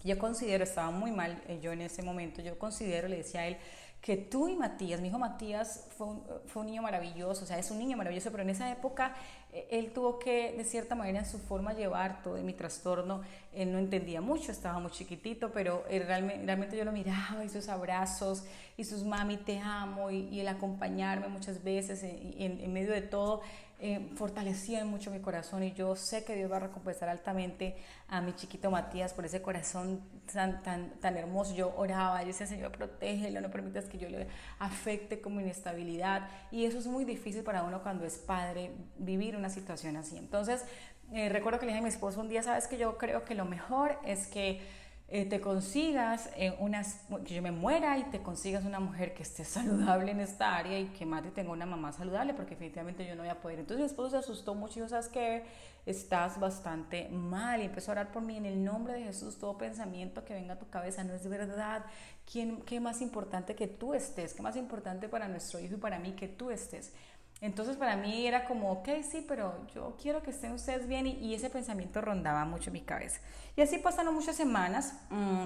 yo 0.03 0.17
considero, 0.17 0.63
estaba 0.63 0.91
muy 0.91 1.11
mal 1.11 1.41
eh, 1.47 1.59
yo 1.61 1.71
en 1.71 1.81
ese 1.81 2.03
momento, 2.03 2.41
yo 2.41 2.57
considero, 2.57 3.07
le 3.07 3.17
decía 3.17 3.41
a 3.41 3.47
él, 3.47 3.57
que 4.01 4.15
tú 4.15 4.47
y 4.47 4.55
Matías, 4.55 5.01
mi 5.01 5.09
hijo 5.09 5.19
Matías 5.19 5.87
fue 5.97 6.07
un, 6.07 6.23
fue 6.45 6.61
un, 6.61 6.67
niño 6.67 6.81
maravilloso, 6.81 7.43
o 7.43 7.47
sea, 7.47 7.59
es 7.59 7.69
un 7.69 7.79
niño 7.79 7.97
maravilloso, 7.97 8.31
pero 8.31 8.43
en 8.43 8.51
esa 8.51 8.71
época 8.71 9.13
él 9.51 9.91
tuvo 9.91 10.19
que, 10.19 10.53
de 10.55 10.63
cierta 10.63 10.95
manera, 10.95 11.19
en 11.19 11.25
su 11.25 11.39
forma 11.39 11.73
llevar 11.73 12.21
todo 12.21 12.37
mi 12.43 12.53
trastorno. 12.53 13.21
Él 13.53 13.71
no 13.71 13.79
entendía 13.79 14.21
mucho, 14.21 14.51
estaba 14.51 14.79
muy 14.79 14.91
chiquitito, 14.91 15.51
pero 15.51 15.83
realmente, 15.89 16.45
realmente, 16.45 16.77
yo 16.77 16.85
lo 16.85 16.91
miraba 16.91 17.43
y 17.43 17.49
sus 17.49 17.67
abrazos 17.67 18.45
y 18.77 18.83
sus 18.83 19.03
mami, 19.03 19.37
te 19.37 19.59
amo, 19.59 20.11
y, 20.11 20.39
el 20.39 20.47
acompañarme 20.47 21.27
muchas 21.27 21.63
veces 21.63 22.03
en, 22.03 22.61
en 22.61 22.73
medio 22.73 22.91
de 22.91 23.01
todo 23.01 23.41
eh, 23.81 24.09
fortalecía 24.15 24.83
mucho 24.83 25.09
mi 25.09 25.21
corazón 25.21 25.63
y 25.63 25.71
yo 25.71 25.95
sé 25.95 26.25
que 26.25 26.35
Dios 26.35 26.51
va 26.51 26.57
a 26.57 26.59
recompensar 26.59 27.07
altamente 27.07 27.77
a 28.09 28.19
mi 28.19 28.33
chiquito 28.35 28.69
Matías 28.69 29.13
por 29.13 29.25
ese 29.25 29.41
corazón 29.41 30.01
tan, 30.33 30.61
tan, 30.63 30.89
tan 30.99 31.15
hermoso. 31.15 31.55
Yo 31.55 31.73
oraba, 31.77 32.19
yo 32.21 32.27
decía, 32.27 32.45
Señor, 32.45 32.73
protégelo, 32.73 33.39
no 33.39 33.49
permitas 33.49 33.85
que 33.85 33.97
yo 33.97 34.09
le 34.09 34.27
afecte 34.59 35.21
como 35.21 35.39
inestabilidad. 35.39 36.27
Y 36.51 36.65
eso 36.65 36.77
es 36.77 36.87
muy 36.87 37.05
difícil 37.05 37.43
para 37.43 37.63
uno 37.63 37.81
cuando 37.81 38.03
es 38.05 38.17
padre, 38.17 38.71
vivir 38.97 39.37
una 39.37 39.49
situación 39.49 39.95
así. 39.95 40.17
Entonces, 40.17 40.65
eh, 41.13 41.29
recuerdo 41.29 41.59
que 41.59 41.65
le 41.65 41.71
dije 41.71 41.79
a 41.79 41.83
mi 41.83 41.89
esposo 41.89 42.19
un 42.19 42.27
día, 42.27 42.43
sabes 42.43 42.67
que 42.67 42.77
yo 42.77 42.97
creo 42.97 43.23
que 43.23 43.33
lo 43.33 43.45
mejor 43.45 43.97
es 44.03 44.27
que 44.27 44.61
eh, 45.11 45.25
te 45.25 45.41
consigas 45.41 46.29
eh, 46.35 46.55
unas, 46.59 47.01
que 47.25 47.33
yo 47.33 47.41
me 47.41 47.51
muera 47.51 47.97
y 47.97 48.03
te 48.05 48.21
consigas 48.21 48.63
una 48.63 48.79
mujer 48.79 49.15
que 49.15 49.23
esté 49.23 49.43
saludable 49.45 50.11
en 50.11 50.19
esta 50.19 50.55
área 50.55 50.79
y 50.79 50.85
que 50.87 51.05
más 51.05 51.23
tenga 51.33 51.51
una 51.51 51.65
mamá 51.65 51.91
saludable, 51.91 52.35
porque 52.35 52.51
definitivamente 52.51 53.07
yo 53.07 53.15
no 53.15 53.23
voy 53.23 53.29
a 53.31 53.41
poder. 53.41 53.59
Entonces 53.59 53.79
mi 53.79 53.87
esposo 53.87 54.11
se 54.11 54.17
asustó 54.17 54.53
mucho 54.53 54.73
y 54.73 54.75
dijo, 54.75 54.89
¿sabes 54.89 55.07
qué? 55.07 55.43
Estás 55.85 56.39
bastante 56.39 57.09
mal 57.09 57.61
y 57.61 57.65
empezó 57.65 57.91
a 57.91 57.93
orar 57.93 58.11
por 58.11 58.21
mí 58.21 58.37
en 58.37 58.45
el 58.45 58.63
nombre 58.63 58.93
de 58.93 59.03
Jesús. 59.03 59.39
Todo 59.39 59.57
pensamiento 59.57 60.23
que 60.23 60.35
venga 60.35 60.53
a 60.53 60.59
tu 60.59 60.69
cabeza 60.69 61.03
no 61.03 61.13
es 61.13 61.27
verdad. 61.27 61.85
¿Quién, 62.31 62.61
¿Qué 62.61 62.79
más 62.79 63.01
importante 63.01 63.55
que 63.55 63.67
tú 63.67 63.95
estés? 63.95 64.35
¿Qué 64.35 64.43
más 64.43 64.55
importante 64.55 65.09
para 65.09 65.27
nuestro 65.27 65.59
hijo 65.59 65.75
y 65.75 65.79
para 65.79 65.97
mí 65.97 66.11
que 66.11 66.27
tú 66.27 66.51
estés? 66.51 66.93
Entonces 67.41 67.77
para 67.77 67.95
mí 67.95 68.27
era 68.27 68.45
como, 68.45 68.71
ok, 68.71 68.89
sí, 69.09 69.23
pero 69.27 69.65
yo 69.73 69.95
quiero 70.01 70.21
que 70.21 70.31
estén 70.31 70.51
ustedes 70.51 70.87
bien 70.87 71.07
y, 71.07 71.33
ese 71.33 71.49
pensamiento 71.49 72.01
rondaba 72.01 72.43
mucho 72.45 72.69
en 72.69 72.73
mi 72.73 72.81
cabeza. 72.81 73.21
Y 73.55 73.61
así 73.61 73.77
pasaron 73.77 74.13
muchas 74.13 74.35
semanas. 74.35 74.93
Mm, 75.09 75.45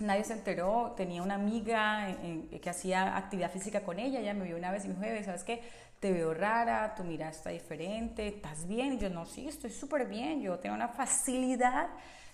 nadie 0.00 0.24
se 0.24 0.34
enteró, 0.34 0.94
tenía 0.96 1.22
una 1.22 1.34
amiga 1.34 2.16
que 2.60 2.70
hacía 2.70 3.16
actividad 3.16 3.50
física 3.50 3.82
con 3.82 3.98
ella, 3.98 4.20
ella 4.20 4.34
me 4.34 4.44
vio 4.44 4.56
una 4.56 4.70
vez 4.70 4.84
y 4.84 4.88
me 4.88 5.12
dijo, 5.12 5.24
¿sabes 5.24 5.44
qué? 5.44 5.62
Te 5.98 6.12
veo 6.12 6.32
rara, 6.32 6.94
tu 6.94 7.04
mirada 7.04 7.30
está 7.30 7.50
diferente, 7.50 8.26
¿estás 8.28 8.66
bien? 8.66 8.98
yo 8.98 9.10
no, 9.10 9.26
sí, 9.26 9.46
estoy 9.46 9.70
súper 9.70 10.06
bien, 10.06 10.40
yo 10.40 10.58
tengo 10.58 10.74
una 10.74 10.88
facilidad 10.88 11.88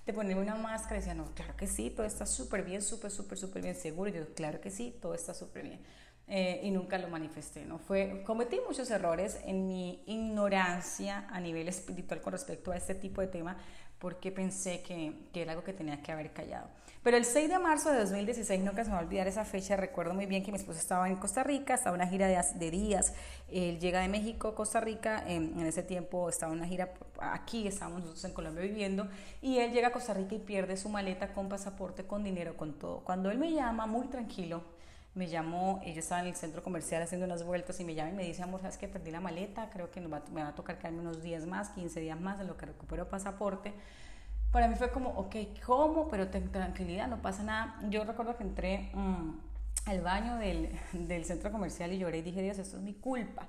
de 0.06 0.12
ponerme 0.12 0.42
una 0.42 0.54
máscara 0.54 0.96
y 0.96 0.98
decía, 1.00 1.14
no, 1.14 1.24
claro 1.34 1.56
que 1.56 1.66
sí, 1.66 1.90
todo 1.90 2.06
está 2.06 2.26
súper 2.26 2.62
bien, 2.62 2.80
súper, 2.80 3.10
súper, 3.10 3.36
súper 3.36 3.62
bien, 3.62 3.74
seguro. 3.74 4.08
Y 4.08 4.14
yo, 4.14 4.34
claro 4.34 4.60
que 4.60 4.70
sí, 4.70 4.96
todo 5.02 5.14
está 5.14 5.34
súper 5.34 5.64
bien. 5.64 5.80
Eh, 6.28 6.60
y 6.64 6.72
nunca 6.72 6.98
lo 6.98 7.08
manifesté. 7.08 7.64
¿no? 7.64 7.78
Fue, 7.78 8.24
cometí 8.26 8.58
muchos 8.66 8.90
errores 8.90 9.38
en 9.44 9.66
mi 9.66 10.02
ignorancia 10.06 11.24
a 11.30 11.38
nivel 11.38 11.68
espiritual 11.68 12.20
con 12.20 12.32
respecto 12.32 12.72
a 12.72 12.76
este 12.76 12.96
tipo 12.96 13.20
de 13.20 13.28
tema 13.28 13.56
porque 13.98 14.30
pensé 14.30 14.82
que, 14.82 15.14
que, 15.32 15.42
era 15.42 15.52
algo 15.52 15.64
que 15.64 15.72
tenía 15.72 16.02
que 16.02 16.12
haber 16.12 16.32
callado. 16.32 16.68
Pero 17.02 17.16
el 17.16 17.24
6 17.24 17.48
de 17.48 17.58
marzo 17.58 17.90
de 17.92 18.00
2016, 18.00 18.62
nunca 18.62 18.82
se 18.82 18.90
me 18.90 18.96
va 18.96 19.00
a 19.00 19.04
olvidar 19.04 19.26
esa 19.28 19.44
fecha, 19.44 19.76
recuerdo 19.76 20.12
muy 20.12 20.26
bien 20.26 20.42
que 20.42 20.50
mi 20.50 20.58
esposo 20.58 20.80
estaba 20.80 21.08
en 21.08 21.16
Costa 21.16 21.44
Rica, 21.44 21.74
estaba 21.74 21.96
en 21.96 22.02
una 22.02 22.10
gira 22.10 22.26
de, 22.26 22.38
de 22.56 22.70
días, 22.70 23.14
él 23.48 23.78
llega 23.78 24.00
de 24.00 24.08
México 24.08 24.54
Costa 24.54 24.80
Rica, 24.80 25.22
en, 25.26 25.58
en, 25.58 25.66
ese 25.66 25.82
tiempo 25.82 26.28
estaba 26.28 26.52
en 26.52 26.58
una 26.58 26.68
gira 26.68 26.92
aquí, 27.20 27.66
estábamos 27.68 28.00
nosotros 28.00 28.24
en 28.24 28.32
Colombia 28.32 28.62
viviendo, 28.62 29.08
y 29.40 29.58
él 29.58 29.72
llega 29.72 29.88
a 29.88 29.92
Costa 29.92 30.12
Rica 30.12 30.34
y 30.34 30.40
pierde 30.40 30.76
su 30.76 30.88
maleta 30.88 31.32
con 31.32 31.48
pasaporte, 31.48 32.04
con 32.04 32.24
dinero, 32.24 32.56
con 32.56 32.74
todo. 32.74 33.00
Cuando 33.04 33.30
él 33.30 33.38
me 33.38 33.52
llama, 33.52 33.86
muy 33.86 34.08
tranquilo, 34.08 34.62
me 35.16 35.28
llamó, 35.28 35.80
yo 35.82 35.98
estaba 35.98 36.20
en 36.20 36.28
el 36.28 36.36
centro 36.36 36.62
comercial 36.62 37.02
haciendo 37.02 37.24
unas 37.24 37.42
vueltas 37.42 37.80
y 37.80 37.84
me 37.84 37.94
llama 37.94 38.10
y 38.10 38.12
me 38.12 38.24
dice, 38.24 38.42
amor, 38.42 38.60
¿sabes 38.60 38.76
que 38.76 38.86
perdí 38.86 39.10
la 39.10 39.20
maleta? 39.20 39.70
Creo 39.70 39.90
que 39.90 40.00
me 40.00 40.08
va 40.08 40.48
a 40.48 40.54
tocar 40.54 40.78
quedarme 40.78 41.00
unos 41.00 41.22
días 41.22 41.46
más, 41.46 41.70
15 41.70 42.00
días 42.00 42.20
más 42.20 42.38
en 42.38 42.46
lo 42.46 42.58
que 42.58 42.66
recupero 42.66 43.08
pasaporte. 43.08 43.72
Para 44.52 44.68
mí 44.68 44.74
fue 44.76 44.90
como, 44.90 45.10
ok, 45.10 45.36
¿cómo? 45.64 46.08
Pero 46.08 46.28
ten 46.28 46.52
tranquilidad, 46.52 47.08
no 47.08 47.22
pasa 47.22 47.42
nada. 47.42 47.80
Yo 47.88 48.04
recuerdo 48.04 48.36
que 48.36 48.42
entré 48.42 48.90
mm, 48.92 49.30
al 49.86 50.00
baño 50.02 50.36
del, 50.36 50.70
del, 50.92 51.24
centro 51.24 51.50
comercial 51.50 51.94
y 51.94 51.98
lloré 51.98 52.18
y 52.18 52.22
dije, 52.22 52.42
Dios, 52.42 52.58
esto 52.58 52.76
es 52.76 52.82
mi 52.82 52.92
culpa. 52.92 53.46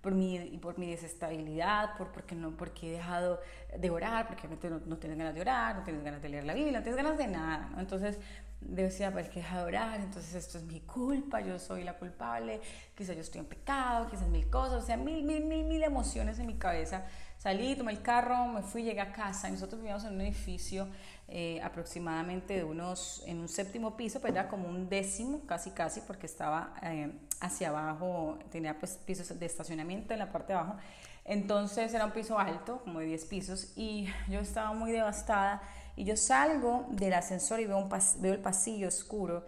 Por 0.00 0.14
mi, 0.14 0.38
por 0.62 0.78
mi 0.78 0.90
desestabilidad, 0.90 1.96
por, 1.96 2.10
porque, 2.12 2.34
no, 2.34 2.56
porque 2.56 2.88
he 2.88 2.92
dejado 2.92 3.40
de 3.76 3.90
orar, 3.90 4.26
porque 4.26 4.48
no, 4.48 4.80
no 4.86 4.98
tienes 4.98 5.18
ganas 5.18 5.34
de 5.34 5.40
orar, 5.40 5.76
no 5.76 5.82
tienes 5.82 6.02
ganas 6.02 6.22
de 6.22 6.28
leer 6.28 6.44
la 6.44 6.54
Biblia, 6.54 6.78
no 6.78 6.82
tienes 6.82 7.02
ganas 7.02 7.18
de 7.18 7.26
nada. 7.26 7.68
¿no? 7.72 7.80
Entonces 7.80 8.18
decía, 8.60 9.12
pues 9.12 9.28
que 9.28 9.40
deja 9.40 9.58
de 9.58 9.64
orar, 9.64 10.00
entonces 10.00 10.34
esto 10.34 10.58
es 10.58 10.64
mi 10.64 10.80
culpa, 10.80 11.40
yo 11.40 11.58
soy 11.58 11.82
la 11.84 11.94
culpable, 11.94 12.60
quizás 12.94 13.16
yo 13.16 13.22
estoy 13.22 13.40
en 13.40 13.46
pecado, 13.46 14.08
quizás 14.10 14.28
mil 14.28 14.48
cosas, 14.48 14.82
o 14.82 14.86
sea, 14.86 14.96
mil, 14.96 15.22
mil, 15.24 15.44
mil, 15.44 15.64
mil 15.64 15.82
emociones 15.82 16.38
en 16.38 16.46
mi 16.46 16.54
cabeza. 16.54 17.06
Salí, 17.40 17.74
tomé 17.74 17.92
el 17.92 18.02
carro, 18.02 18.48
me 18.48 18.60
fui, 18.60 18.82
llegué 18.82 19.00
a 19.00 19.14
casa 19.14 19.48
nosotros 19.48 19.80
vivíamos 19.80 20.04
en 20.04 20.12
un 20.12 20.20
edificio 20.20 20.86
eh, 21.26 21.58
aproximadamente 21.62 22.54
de 22.54 22.64
unos, 22.64 23.22
en 23.26 23.38
un 23.38 23.48
séptimo 23.48 23.96
piso, 23.96 24.20
pero 24.20 24.34
era 24.34 24.48
como 24.48 24.68
un 24.68 24.90
décimo, 24.90 25.46
casi 25.46 25.70
casi, 25.70 26.02
porque 26.02 26.26
estaba 26.26 26.74
eh, 26.82 27.10
hacia 27.40 27.70
abajo, 27.70 28.38
tenía 28.50 28.78
pues 28.78 28.98
pisos 29.06 29.38
de 29.40 29.46
estacionamiento 29.46 30.12
en 30.12 30.18
la 30.18 30.30
parte 30.30 30.52
de 30.52 30.58
abajo. 30.58 30.76
Entonces 31.24 31.94
era 31.94 32.04
un 32.04 32.12
piso 32.12 32.38
alto, 32.38 32.82
como 32.82 32.98
de 32.98 33.06
10 33.06 33.24
pisos, 33.24 33.72
y 33.74 34.06
yo 34.28 34.40
estaba 34.40 34.74
muy 34.74 34.92
devastada 34.92 35.62
y 35.96 36.04
yo 36.04 36.18
salgo 36.18 36.88
del 36.90 37.14
ascensor 37.14 37.58
y 37.60 37.64
veo, 37.64 37.78
un 37.78 38.26
el 38.26 38.40
pasillo 38.40 38.88
oscuro 38.88 39.46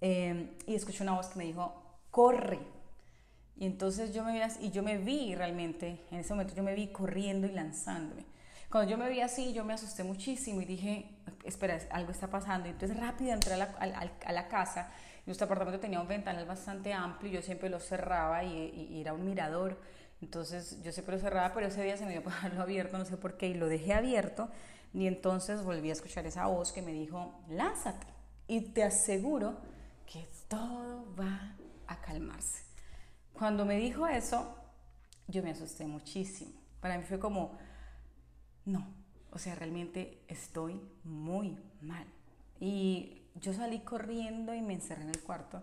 eh, 0.00 0.56
y 0.68 0.76
escucho 0.76 1.02
una 1.02 1.14
voz 1.14 1.26
que 1.26 1.38
me 1.38 1.44
dijo, 1.46 1.74
corre. 2.12 2.60
Y 3.56 3.66
entonces 3.66 4.14
yo 4.14 4.24
me, 4.24 4.32
vi, 4.32 4.66
y 4.66 4.70
yo 4.70 4.82
me 4.82 4.98
vi 4.98 5.34
realmente, 5.34 6.00
en 6.10 6.18
ese 6.18 6.32
momento 6.32 6.54
yo 6.54 6.62
me 6.62 6.74
vi 6.74 6.88
corriendo 6.88 7.46
y 7.46 7.52
lanzándome. 7.52 8.24
Cuando 8.70 8.90
yo 8.90 8.96
me 8.96 9.10
vi 9.10 9.20
así, 9.20 9.52
yo 9.52 9.64
me 9.64 9.74
asusté 9.74 10.02
muchísimo 10.02 10.62
y 10.62 10.64
dije, 10.64 11.10
espera, 11.44 11.78
algo 11.90 12.10
está 12.10 12.28
pasando. 12.28 12.68
Y 12.68 12.70
entonces 12.70 12.96
rápido 12.98 13.32
entré 13.32 13.52
a 13.52 13.58
la, 13.58 13.64
a, 14.24 14.32
la 14.32 14.48
casa. 14.48 14.90
Nuestro 15.26 15.44
apartamento 15.44 15.78
tenía 15.78 16.00
un 16.00 16.08
ventanal 16.08 16.46
bastante 16.46 16.92
amplio, 16.92 17.30
yo 17.30 17.42
siempre 17.42 17.68
lo 17.68 17.78
cerraba 17.78 18.42
y, 18.44 18.88
y, 18.90 19.00
era 19.00 19.12
un 19.12 19.26
mirador. 19.26 19.78
Entonces 20.22 20.82
yo 20.82 20.90
siempre 20.90 21.16
lo 21.16 21.20
cerraba, 21.20 21.52
pero 21.52 21.66
ese 21.66 21.82
día 21.82 21.98
se 21.98 22.06
me 22.06 22.12
dio 22.12 22.22
dejarlo 22.22 22.62
abierto, 22.62 22.96
no 22.96 23.04
sé 23.04 23.18
por 23.18 23.36
qué, 23.36 23.48
y 23.48 23.54
lo 23.54 23.68
dejé 23.68 23.92
abierto. 23.92 24.48
Y 24.94 25.06
entonces 25.06 25.62
volví 25.62 25.90
a 25.90 25.92
escuchar 25.92 26.24
esa 26.24 26.46
voz 26.46 26.72
que 26.72 26.80
me 26.80 26.92
dijo, 26.92 27.40
lánzate. 27.50 28.06
Y 28.48 28.72
te 28.72 28.84
aseguro 28.84 29.58
que 30.06 30.28
todo 30.48 31.14
va 31.14 31.56
a 31.86 32.00
calmarse. 32.00 32.71
Cuando 33.42 33.64
me 33.64 33.76
dijo 33.76 34.06
eso, 34.06 34.56
yo 35.26 35.42
me 35.42 35.50
asusté 35.50 35.84
muchísimo. 35.84 36.52
Para 36.80 36.96
mí 36.96 37.02
fue 37.02 37.18
como, 37.18 37.58
no, 38.66 38.86
o 39.32 39.38
sea, 39.40 39.56
realmente 39.56 40.22
estoy 40.28 40.80
muy 41.02 41.58
mal. 41.80 42.06
Y 42.60 43.22
yo 43.40 43.52
salí 43.52 43.80
corriendo 43.80 44.54
y 44.54 44.62
me 44.62 44.74
encerré 44.74 45.02
en 45.02 45.08
el 45.08 45.20
cuarto. 45.22 45.60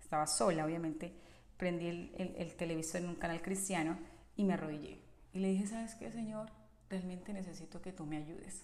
Estaba 0.00 0.28
sola, 0.28 0.64
obviamente. 0.64 1.16
Prendí 1.56 1.88
el, 1.88 2.34
el 2.38 2.54
televisor 2.54 3.00
en 3.00 3.08
un 3.08 3.16
canal 3.16 3.42
cristiano 3.42 3.98
y 4.36 4.44
me 4.44 4.52
arrodillé. 4.52 5.02
Y 5.32 5.40
le 5.40 5.48
dije, 5.48 5.66
¿sabes 5.66 5.96
qué, 5.96 6.12
Señor? 6.12 6.48
realmente 6.88 7.32
necesito 7.32 7.82
que 7.82 7.90
tú 7.90 8.06
me 8.06 8.18
ayudes, 8.18 8.62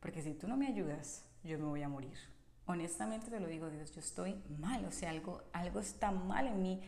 porque 0.00 0.22
si 0.22 0.32
tú 0.32 0.48
no 0.48 0.56
me 0.56 0.68
ayudas, 0.68 1.26
yo 1.44 1.58
me 1.58 1.66
voy 1.66 1.82
a 1.82 1.88
morir. 1.90 2.16
Honestamente 2.64 3.28
te 3.28 3.40
lo 3.40 3.46
digo, 3.46 3.68
Dios, 3.68 3.92
yo 3.92 4.00
estoy 4.00 4.42
mal, 4.58 4.86
o 4.86 4.90
sea, 4.90 5.10
algo, 5.10 5.42
algo 5.52 5.80
está 5.80 6.10
mal 6.12 6.46
en 6.46 6.62
mí. 6.62 6.80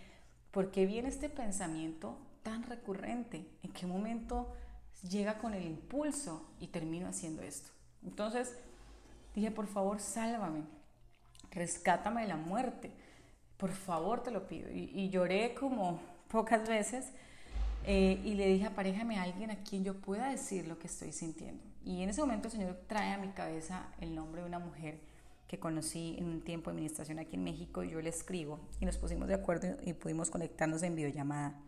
¿Por 0.53 0.71
qué 0.71 0.85
viene 0.85 1.09
este 1.09 1.31
pensamiento 1.31 2.19
tan 2.43 2.63
recurrente? 2.63 3.47
¿En 3.63 3.73
qué 3.73 3.87
momento 3.87 4.53
llega 5.09 5.39
con 5.39 5.55
el 5.55 5.65
impulso 5.65 6.47
y 6.61 6.69
termino 6.69 7.09
haciendo 7.09 7.43
esto? 7.43 7.71
Entonces 8.05 8.55
dije, 9.35 9.51
por 9.51 9.67
favor, 9.67 9.99
sálvame, 9.99 10.65
rescátame 11.51 12.23
de 12.23 12.29
la 12.29 12.37
muerte, 12.37 12.91
por 13.57 13.71
favor 13.71 14.23
te 14.23 14.31
lo 14.31 14.47
pido. 14.47 14.71
Y, 14.71 15.09
lloré 15.09 15.55
como 15.55 16.01
pocas 16.29 16.69
veces 16.69 17.13
eh, 17.87 18.21
y 18.23 18.35
le 18.35 18.47
dije, 18.49 18.67
aparéjame 18.67 19.19
a 19.19 19.23
alguien 19.23 19.51
a 19.51 19.65
quien 19.65 19.85
yo 19.85 19.95
pueda 19.95 20.29
decir 20.29 20.69
lo 20.69 20.79
que 20.79 20.87
estoy 20.87 21.13
sintiendo. 21.13 21.63
Y 21.83 22.03
en 22.03 22.11
ese 22.11 22.21
momento 22.21 22.49
el 22.49 22.53
Señor 22.53 22.79
trae 22.87 23.15
a 23.15 23.19
mi 23.19 23.29
cabeza 23.29 23.87
el 24.01 24.15
nombre 24.15 24.43
de 24.43 24.49
una 24.49 24.59
mujer 24.59 25.01
que 25.53 25.59
conocí 25.59 26.17
en 26.19 26.31
un 26.31 26.41
tiempo 26.41 26.71
de 26.71 26.77
administración 26.77 27.19
aquí 27.19 27.37
en 27.37 27.45
México 27.45 27.85
y 27.85 27.91
yo 27.91 28.01
le 28.01 28.09
escribo 28.09 28.59
y 28.81 28.87
nos 28.87 28.97
pusimos 28.97 29.29
de 29.29 29.35
acuerdo 29.35 29.77
y 29.85 29.93
pudimos 29.93 30.31
conectarnos 30.31 30.83
en 30.83 30.97
videollamada. 30.97 31.61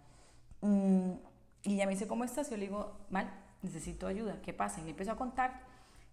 Mm, 0.62 1.10
y 1.64 1.74
ella 1.74 1.84
me 1.84 1.92
dice, 1.92 2.08
¿cómo 2.08 2.24
estás? 2.24 2.48
Yo 2.48 2.56
le 2.56 2.62
digo, 2.62 2.96
mal, 3.10 3.30
necesito 3.60 4.06
ayuda, 4.06 4.40
¿qué 4.40 4.54
pasa? 4.54 4.80
Y 4.80 4.84
le 4.84 4.90
empezó 4.92 5.12
a 5.12 5.16
contar. 5.16 5.60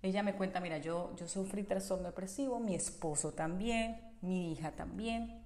Ella 0.02 0.22
me 0.22 0.36
cuenta, 0.36 0.60
mira, 0.60 0.80
yo, 0.80 1.16
yo 1.16 1.30
sufrí 1.30 1.64
trastorno 1.64 2.08
depresivo, 2.08 2.60
mi 2.60 2.76
esposo 2.76 3.32
también, 3.32 4.02
mi 4.20 4.52
hija 4.52 4.72
también. 4.72 5.42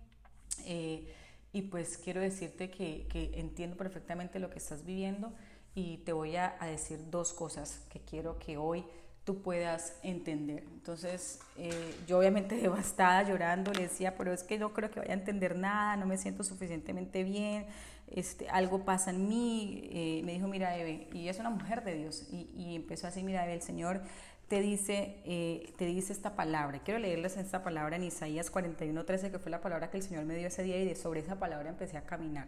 Eh, 0.66 1.14
y 1.54 1.62
pues 1.62 2.00
quiero 2.00 2.22
decirte 2.22 2.72
que, 2.72 3.08
entiendo 3.36 3.78
perfectamente 3.78 4.40
lo 4.40 4.50
que 4.50 4.58
estás 4.58 4.84
viviendo 4.84 5.32
y 5.76 5.98
te 5.98 6.12
voy 6.12 6.38
a, 6.38 6.58
decir 6.62 7.12
dos 7.12 7.34
cosas 7.34 7.86
que 7.92 8.00
quiero 8.00 8.40
que 8.40 8.58
hoy 8.58 8.84
tú 9.26 9.42
puedas 9.42 9.98
entender. 10.04 10.64
Entonces, 10.74 11.40
eh, 11.58 11.96
yo 12.08 12.20
obviamente 12.20 12.56
devastada, 12.62 13.24
llorando, 13.24 13.74
le 13.74 13.84
decía, 13.84 14.16
pero 14.16 14.32
es 14.32 14.44
que 14.44 14.58
no 14.58 14.74
creo 14.74 14.90
que 14.90 15.02
vaya 15.02 15.12
a 15.12 15.16
entender 15.16 15.58
nada, 15.58 15.98
no 15.98 16.06
me 16.06 16.18
siento 16.18 16.44
suficientemente 16.44 17.24
bien, 17.24 17.66
este, 18.08 18.48
algo 18.50 18.86
pasa 18.86 19.10
en 19.10 19.28
mí. 19.28 19.90
Eh, 19.92 20.22
me 20.24 20.34
dijo, 20.34 20.48
mira, 20.48 20.78
Eve, 20.78 21.10
y 21.12 21.28
es 21.28 21.40
una 21.40 21.50
mujer 21.50 21.84
de 21.84 21.96
Dios, 21.96 22.28
y, 22.32 22.50
y 22.56 22.76
empezó 22.76 23.08
así, 23.08 23.24
mira, 23.24 23.44
Eve, 23.44 23.56
el 23.56 23.62
Señor 23.62 24.02
te 24.48 24.62
dice, 24.62 25.18
eh, 25.26 25.74
te 25.78 25.86
dice 25.86 26.14
esta 26.14 26.36
palabra. 26.36 26.80
Quiero 26.84 27.00
leerles 27.00 27.36
esta 27.38 27.64
palabra 27.64 27.96
en 27.96 28.04
Isaías 28.04 28.52
41:13, 28.52 29.32
que 29.32 29.40
fue 29.40 29.50
la 29.50 29.62
palabra 29.62 29.90
que 29.90 29.98
el 29.98 30.04
Señor 30.04 30.26
me 30.26 30.36
dio 30.36 30.48
ese 30.48 30.64
día 30.64 30.78
y 30.78 30.86
de 30.86 30.96
sobre 30.96 31.22
esa 31.22 31.40
palabra 31.40 31.70
empecé 31.70 31.98
a 31.98 32.06
caminar. 32.06 32.48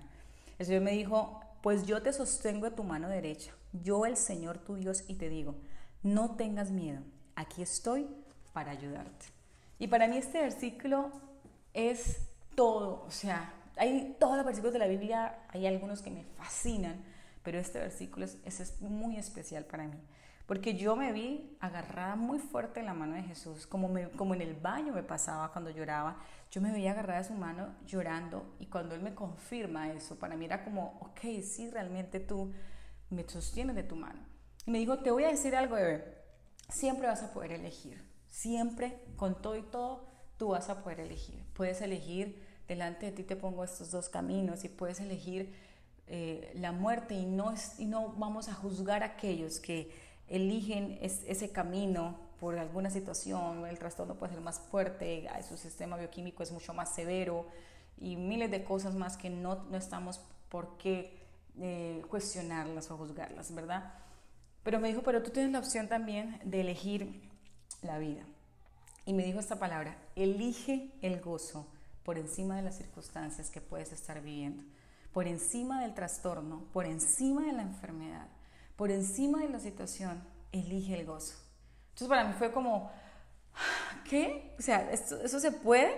El 0.60 0.66
Señor 0.66 0.82
me 0.82 0.92
dijo, 0.92 1.42
pues 1.62 1.86
yo 1.88 2.02
te 2.02 2.14
sostengo 2.14 2.70
de 2.70 2.76
tu 2.76 2.84
mano 2.84 3.10
derecha, 3.10 3.52
yo 3.84 4.06
el 4.06 4.16
Señor 4.16 4.60
tu 4.60 4.76
Dios, 4.76 5.04
y 5.08 5.16
te 5.16 5.30
digo, 5.30 5.56
no 6.14 6.36
tengas 6.36 6.72
miedo, 6.72 7.02
aquí 7.36 7.62
estoy 7.62 8.08
para 8.54 8.72
ayudarte. 8.72 9.28
Y 9.80 9.88
para 9.88 10.08
mí 10.08 10.18
este 10.18 10.42
versículo 10.42 11.12
es 11.74 12.28
todo, 12.56 13.04
o 13.06 13.12
sea, 13.12 13.54
hay 13.76 14.16
todos 14.20 14.36
los 14.38 14.46
versículos 14.46 14.74
de 14.74 14.80
la 14.80 14.88
Biblia, 14.88 15.40
hay 15.50 15.68
algunos 15.68 16.02
que 16.02 16.10
me 16.10 16.24
fascinan, 16.24 17.04
pero 17.44 17.60
este 17.60 17.80
versículo 17.80 18.26
es, 18.26 18.38
es 18.44 18.82
muy 18.82 19.18
especial 19.18 19.66
para 19.66 19.88
mí 19.88 19.98
porque 20.48 20.76
yo 20.76 20.96
me 20.96 21.12
vi 21.12 21.58
agarrada 21.60 22.16
muy 22.16 22.40
fuerte 22.40 22.80
en 22.80 22.86
la 22.86 22.94
mano 22.94 23.16
de 23.16 23.24
Jesús, 23.24 23.68
como, 23.68 23.90
como 24.16 24.34
en 24.34 24.42
el 24.42 24.56
baño 24.56 24.94
me 24.94 25.04
pasaba 25.04 25.52
cuando 25.52 25.70
lloraba, 25.70 26.18
yo 26.50 26.62
me 26.62 26.72
veía 26.72 26.92
agarrada 26.92 27.20
de 27.20 27.28
su 27.28 27.34
mano 27.34 27.76
llorando 27.86 28.56
y 28.58 28.68
cuando 28.68 28.96
Él 28.96 29.02
me 29.02 29.14
confirma 29.14 29.92
eso, 29.92 30.18
para 30.18 30.38
mí 30.38 30.46
era 30.46 30.64
como, 30.64 30.98
ok, 31.02 31.20
sí, 31.44 31.70
realmente 31.70 32.22
tú 32.22 32.54
me 33.10 33.28
sostienes 33.28 33.76
de 33.76 33.84
tu 33.84 33.98
mano. 33.98 34.20
Y 34.68 34.72
me 34.72 34.80
dijo, 34.80 35.00
te 35.00 35.12
voy 35.12 35.24
a 35.24 35.30
decir 35.30 35.56
algo, 35.56 35.76
bebé, 35.76 36.04
siempre 36.70 37.08
vas 37.08 37.24
a 37.24 37.32
poder 37.32 37.54
elegir, 37.54 38.04
siempre, 38.28 39.00
con 39.16 39.42
todo 39.42 39.56
y 39.56 39.64
todo, 39.64 40.04
tú 40.38 40.50
vas 40.50 40.70
a 40.70 40.84
poder 40.84 41.00
elegir. 41.00 41.42
Puedes 41.54 41.82
elegir, 41.82 42.46
delante 42.68 43.06
de 43.06 43.12
ti 43.14 43.24
te 43.24 43.38
pongo 43.38 43.64
estos 43.64 43.92
dos 43.92 44.10
caminos 44.10 44.66
y 44.66 44.70
puedes 44.70 45.00
elegir 45.00 45.56
eh, 46.08 46.52
la 46.56 46.74
muerte 46.74 47.14
y 47.14 47.26
no, 47.26 47.54
y 47.78 47.86
no 47.86 48.10
vamos 48.18 48.50
a 48.50 48.54
juzgar 48.54 49.04
a 49.04 49.06
aquellos 49.06 49.62
que 49.62 49.90
eligen 50.28 51.00
ese 51.02 51.50
camino 51.54 52.20
por 52.38 52.60
alguna 52.60 52.90
situación, 52.90 53.66
el 53.66 53.80
trastorno 53.80 54.16
puede 54.16 54.34
ser 54.34 54.42
más 54.42 54.60
fuerte, 54.60 55.30
su 55.48 55.56
sistema 55.56 55.96
bioquímico 55.96 56.44
es 56.44 56.52
mucho 56.52 56.74
más 56.74 56.94
severo 56.94 57.48
y 57.98 58.18
miles 58.18 58.52
de 58.52 58.66
cosas 58.66 58.96
más 58.96 59.16
que 59.16 59.30
no, 59.30 59.64
no 59.72 59.78
estamos 59.78 60.20
por 60.50 60.78
qué 60.78 61.18
eh, 61.58 62.04
cuestionarlas 62.10 62.92
o 62.92 62.98
juzgarlas, 62.98 63.56
¿verdad? 63.56 63.94
Pero 64.68 64.82
me 64.82 64.90
dijo, 64.90 65.02
pero 65.02 65.24
tú 65.24 65.32
tienes 65.32 65.54
la 65.54 65.60
opción 65.60 65.88
también 65.88 66.42
de 66.44 66.60
elegir 66.60 67.22
la 67.82 68.00
vida. 68.00 68.26
Y 69.06 69.14
me 69.14 69.24
dijo 69.24 69.40
esta 69.40 69.60
palabra, 69.60 69.98
elige 70.18 70.92
el 71.02 71.22
gozo 71.22 71.66
por 72.04 72.18
encima 72.18 72.58
de 72.58 72.64
las 72.64 72.76
circunstancias 72.76 73.50
que 73.50 73.62
puedes 73.62 73.94
estar 73.94 74.22
viviendo, 74.22 74.66
por 75.14 75.26
encima 75.26 75.82
del 75.82 75.94
trastorno, 75.94 76.66
por 76.74 76.86
encima 76.86 77.46
de 77.46 77.54
la 77.54 77.62
enfermedad 77.62 78.28
por 78.76 78.92
encima 78.92 79.40
de 79.40 79.48
la 79.48 79.60
situación, 79.62 80.22
elige 80.52 81.00
el 81.00 81.06
gozo. 81.06 81.36
Entonces 81.86 82.10
para 82.10 82.26
mí 82.26 82.34
fue 82.38 82.52
como, 82.52 82.92
¿qué? 84.10 84.54
O 84.60 84.62
sea, 84.62 84.92
¿eso 84.92 85.40
se 85.40 85.52
puede? 85.54 85.96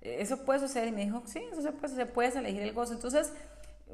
¿Eso 0.00 0.44
puede 0.44 0.58
suceder? 0.58 0.88
Y 0.88 0.92
me 0.92 1.04
dijo, 1.04 1.22
sí, 1.24 1.40
eso 1.52 1.62
se 1.62 1.70
puede, 1.70 1.94
se 1.94 2.06
puede 2.06 2.36
elegir 2.36 2.62
el 2.62 2.74
gozo. 2.74 2.94
Entonces, 2.94 3.32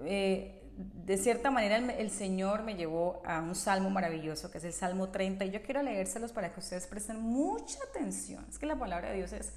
eh, 0.04 0.63
de 0.76 1.16
cierta 1.18 1.50
manera 1.50 1.76
el, 1.76 2.10
Señor 2.10 2.62
me 2.62 2.74
llevó 2.74 3.22
a 3.24 3.40
un 3.40 3.54
salmo 3.54 3.90
maravilloso, 3.90 4.50
que 4.50 4.58
es 4.58 4.64
el 4.64 4.72
Salmo 4.72 5.10
30, 5.10 5.44
y 5.44 5.50
yo 5.50 5.62
quiero 5.62 5.82
leérselos 5.82 6.32
para 6.32 6.52
que 6.52 6.60
ustedes 6.60 6.86
presten 6.86 7.20
mucha 7.20 7.78
atención. 7.90 8.44
Es 8.48 8.58
que 8.58 8.66
la 8.66 8.78
palabra 8.78 9.10
de 9.10 9.16
Dios 9.16 9.32
es 9.32 9.52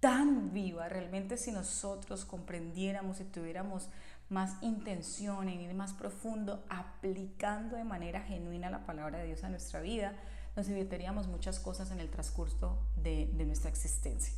tan 0.00 0.52
viva, 0.52 0.88
realmente 0.88 1.36
si 1.36 1.52
nosotros 1.52 2.24
comprendiéramos 2.24 3.20
y 3.20 3.24
tuviéramos 3.24 3.88
más 4.28 4.60
intención, 4.62 5.48
en 5.48 5.60
ir 5.60 5.74
más 5.74 5.92
profundo, 5.92 6.64
aplicando 6.68 7.76
de 7.76 7.84
manera 7.84 8.20
genuina 8.22 8.68
la 8.68 8.84
palabra 8.84 9.18
de 9.18 9.26
Dios 9.26 9.44
a 9.44 9.48
nuestra 9.48 9.80
vida, 9.80 10.14
nos 10.56 10.68
evitaríamos 10.68 11.28
muchas 11.28 11.60
cosas 11.60 11.90
en 11.92 12.00
el 12.00 12.10
transcurso 12.10 12.78
de, 12.96 13.26
nuestra 13.46 13.70
existencia. 13.70 14.34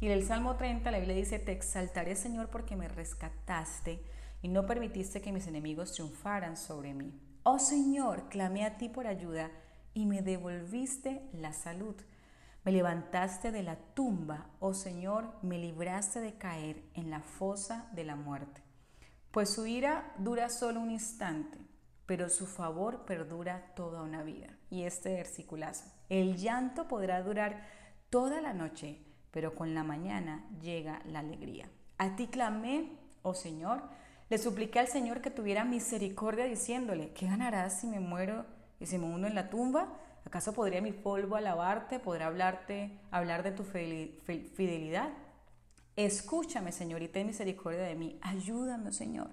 Y 0.00 0.06
en 0.06 0.12
el 0.12 0.26
Salmo 0.26 0.56
30 0.56 0.90
la 0.90 0.98
Biblia 0.98 1.16
dice, 1.16 1.38
te 1.38 1.52
exaltaré 1.52 2.14
Señor 2.14 2.48
porque 2.48 2.76
me 2.76 2.86
rescataste 2.86 4.02
y 4.42 4.48
no 4.48 4.66
permitiste 4.66 5.20
que 5.20 5.32
mis 5.32 5.46
enemigos 5.46 5.92
triunfaran 5.92 6.56
sobre 6.56 6.94
mí. 6.94 7.12
Oh 7.42 7.58
Señor, 7.58 8.28
clamé 8.28 8.64
a 8.64 8.76
ti 8.76 8.88
por 8.88 9.06
ayuda 9.06 9.50
y 9.94 10.06
me 10.06 10.22
devolviste 10.22 11.22
la 11.32 11.52
salud. 11.52 11.96
Me 12.64 12.72
levantaste 12.72 13.52
de 13.52 13.62
la 13.62 13.76
tumba, 13.76 14.50
oh 14.58 14.74
Señor, 14.74 15.32
me 15.42 15.58
libraste 15.58 16.20
de 16.20 16.36
caer 16.36 16.82
en 16.94 17.10
la 17.10 17.20
fosa 17.20 17.88
de 17.92 18.04
la 18.04 18.16
muerte. 18.16 18.62
Pues 19.30 19.50
su 19.50 19.66
ira 19.66 20.12
dura 20.18 20.48
solo 20.48 20.80
un 20.80 20.90
instante, 20.90 21.58
pero 22.06 22.28
su 22.28 22.46
favor 22.46 23.04
perdura 23.04 23.72
toda 23.76 24.02
una 24.02 24.22
vida. 24.22 24.48
Y 24.68 24.82
este 24.82 25.14
versículazo, 25.14 25.84
el 26.08 26.36
llanto 26.36 26.88
podrá 26.88 27.22
durar 27.22 27.64
toda 28.10 28.40
la 28.40 28.52
noche, 28.52 29.00
pero 29.30 29.54
con 29.54 29.74
la 29.74 29.84
mañana 29.84 30.48
llega 30.60 31.02
la 31.06 31.20
alegría. 31.20 31.70
A 31.98 32.16
ti 32.16 32.26
clamé, 32.26 32.98
oh 33.22 33.34
Señor, 33.34 33.82
le 34.28 34.38
supliqué 34.38 34.80
al 34.80 34.88
Señor 34.88 35.20
que 35.20 35.30
tuviera 35.30 35.64
misericordia 35.64 36.46
diciéndole, 36.46 37.12
¿qué 37.12 37.26
ganarás 37.26 37.80
si 37.80 37.86
me 37.86 38.00
muero 38.00 38.44
y 38.80 38.86
si 38.86 38.98
me 38.98 39.06
hundo 39.06 39.26
en 39.26 39.34
la 39.34 39.50
tumba? 39.50 39.92
¿Acaso 40.24 40.52
podría 40.52 40.82
mi 40.82 40.92
polvo 40.92 41.36
alabarte? 41.36 42.00
¿Podrá 42.00 42.26
hablarte, 42.26 42.98
hablar 43.12 43.44
de 43.44 43.52
tu 43.52 43.62
fidelidad? 43.62 45.10
Escúchame, 45.94 46.72
Señor, 46.72 47.02
y 47.02 47.08
ten 47.08 47.28
misericordia 47.28 47.82
de 47.82 47.94
mí. 47.94 48.18
Ayúdame, 48.20 48.92
Señor. 48.92 49.30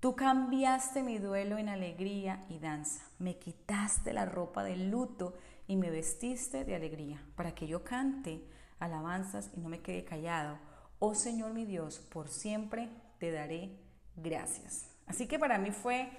Tú 0.00 0.16
cambiaste 0.16 1.04
mi 1.04 1.18
duelo 1.18 1.56
en 1.56 1.68
alegría 1.68 2.44
y 2.48 2.58
danza. 2.58 3.04
Me 3.20 3.38
quitaste 3.38 4.12
la 4.12 4.26
ropa 4.26 4.64
de 4.64 4.76
luto 4.76 5.34
y 5.68 5.76
me 5.76 5.90
vestiste 5.90 6.64
de 6.64 6.74
alegría, 6.74 7.22
para 7.36 7.54
que 7.54 7.68
yo 7.68 7.84
cante 7.84 8.42
alabanzas 8.80 9.50
y 9.56 9.60
no 9.60 9.68
me 9.68 9.80
quede 9.80 10.04
callado. 10.04 10.58
Oh 10.98 11.14
Señor 11.14 11.54
mi 11.54 11.64
Dios, 11.64 12.00
por 12.00 12.28
siempre 12.28 12.90
te 13.18 13.30
daré 13.30 13.78
gracias. 14.16 14.88
Así 15.06 15.26
que 15.26 15.38
para 15.38 15.58
mí 15.58 15.70
fue 15.70 16.10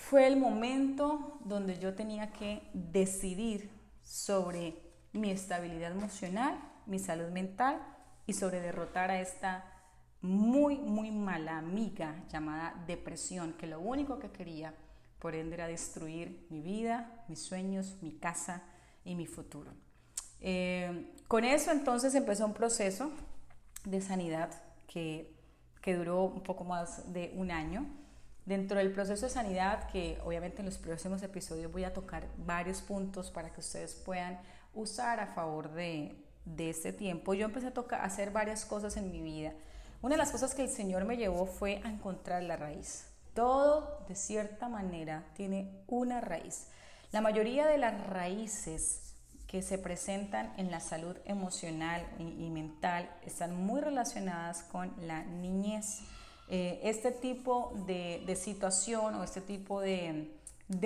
fue 0.00 0.26
el 0.26 0.36
momento 0.36 1.38
donde 1.44 1.78
yo 1.78 1.94
tenía 1.94 2.32
que 2.32 2.68
decidir 2.72 3.70
sobre 4.02 4.74
mi 5.12 5.30
estabilidad 5.30 5.92
emocional, 5.92 6.58
mi 6.86 6.98
salud 6.98 7.28
mental 7.28 7.80
y 8.26 8.32
sobre 8.32 8.60
derrotar 8.60 9.10
a 9.10 9.20
esta 9.20 9.64
muy, 10.20 10.78
muy 10.78 11.12
mala 11.12 11.58
amiga 11.58 12.24
llamada 12.28 12.82
depresión, 12.88 13.52
que 13.52 13.68
lo 13.68 13.78
único 13.78 14.18
que 14.18 14.30
quería, 14.30 14.74
por 15.20 15.36
ende, 15.36 15.54
era 15.54 15.68
destruir 15.68 16.44
mi 16.50 16.60
vida, 16.60 17.24
mis 17.28 17.40
sueños, 17.40 17.98
mi 18.02 18.12
casa 18.12 18.64
y 19.04 19.14
mi 19.14 19.26
futuro. 19.26 19.72
Eh, 20.40 21.12
con 21.28 21.44
eso 21.44 21.70
entonces 21.70 22.14
empezó 22.16 22.46
un 22.46 22.54
proceso 22.54 23.12
de 23.84 24.00
sanidad 24.00 24.50
que, 24.88 25.39
que 25.80 25.96
duró 25.96 26.24
un 26.24 26.42
poco 26.42 26.64
más 26.64 27.12
de 27.12 27.32
un 27.36 27.50
año 27.50 27.86
Dentro 28.50 28.78
del 28.78 28.90
proceso 28.90 29.26
de 29.26 29.30
sanidad, 29.30 29.88
que 29.90 30.18
obviamente 30.24 30.60
en 30.60 30.66
los 30.66 30.78
próximos 30.78 31.22
episodios 31.22 31.70
voy 31.70 31.84
a 31.84 31.92
tocar 31.92 32.26
varios 32.38 32.80
puntos 32.80 33.30
para 33.30 33.52
que 33.52 33.60
ustedes 33.60 33.94
puedan 33.94 34.40
usar 34.74 35.20
a 35.20 35.28
favor 35.28 35.70
de, 35.72 36.16
de 36.44 36.70
este 36.70 36.92
tiempo, 36.92 37.34
yo 37.34 37.44
empecé 37.44 37.68
a, 37.68 37.74
tocar, 37.74 38.00
a 38.00 38.04
hacer 38.04 38.30
varias 38.30 38.64
cosas 38.64 38.96
en 38.96 39.10
mi 39.10 39.20
vida. 39.20 39.52
Una 40.02 40.14
de 40.14 40.18
las 40.18 40.32
cosas 40.32 40.54
que 40.54 40.62
el 40.62 40.70
Señor 40.70 41.04
me 41.04 41.16
llevó 41.16 41.44
fue 41.46 41.82
a 41.84 41.90
encontrar 41.90 42.42
la 42.42 42.56
raíz. 42.56 43.06
Todo, 43.34 44.04
de 44.08 44.16
cierta 44.16 44.68
manera, 44.68 45.22
tiene 45.34 45.84
una 45.86 46.20
raíz. 46.20 46.68
La 47.12 47.20
mayoría 47.20 47.66
de 47.66 47.78
las 47.78 48.04
raíces 48.08 49.09
que 49.50 49.62
se 49.62 49.78
presentan 49.78 50.52
en 50.58 50.70
la 50.70 50.78
salud 50.78 51.16
emocional 51.24 52.06
y, 52.20 52.48
mental 52.50 53.10
están 53.26 53.52
muy 53.56 53.80
relacionadas 53.80 54.62
con 54.62 54.92
la 55.02 55.24
niñez. 55.24 56.02
Eh, 56.48 56.78
este 56.84 57.10
tipo 57.10 57.72
de, 57.84 58.36
situación 58.40 59.16
o 59.16 59.24
este 59.24 59.40
tipo 59.40 59.80
de, 59.80 60.30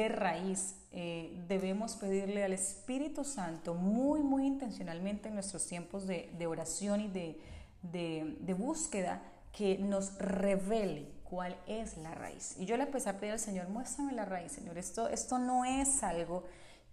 raíz 0.09 0.77
eh, 0.93 1.45
debemos 1.47 1.97
pedirle 1.97 2.43
al 2.43 2.55
Espíritu 2.55 3.23
Santo 3.23 3.75
muy, 3.75 4.23
muy 4.23 4.47
intencionalmente 4.47 5.29
en 5.29 5.35
nuestros 5.35 5.67
tiempos 5.67 6.07
de, 6.07 6.47
oración 6.47 7.03
y 7.03 7.09
de, 7.83 8.55
búsqueda 8.57 9.21
que 9.53 9.77
nos 9.77 10.17
revele 10.17 11.13
cuál 11.25 11.55
es 11.67 11.99
la 11.99 12.15
raíz. 12.15 12.57
Y 12.59 12.65
yo 12.65 12.79
le 12.79 12.85
empecé 12.85 13.11
a 13.11 13.21
pedir 13.21 13.35
al 13.35 13.41
Señor, 13.41 13.69
muéstrame 13.69 14.15
la 14.15 14.25
raíz, 14.25 14.53
Señor. 14.53 14.79
Esto, 14.79 15.11
esto 15.11 15.39
no 15.39 15.67
es 15.67 16.03
algo 16.03 16.45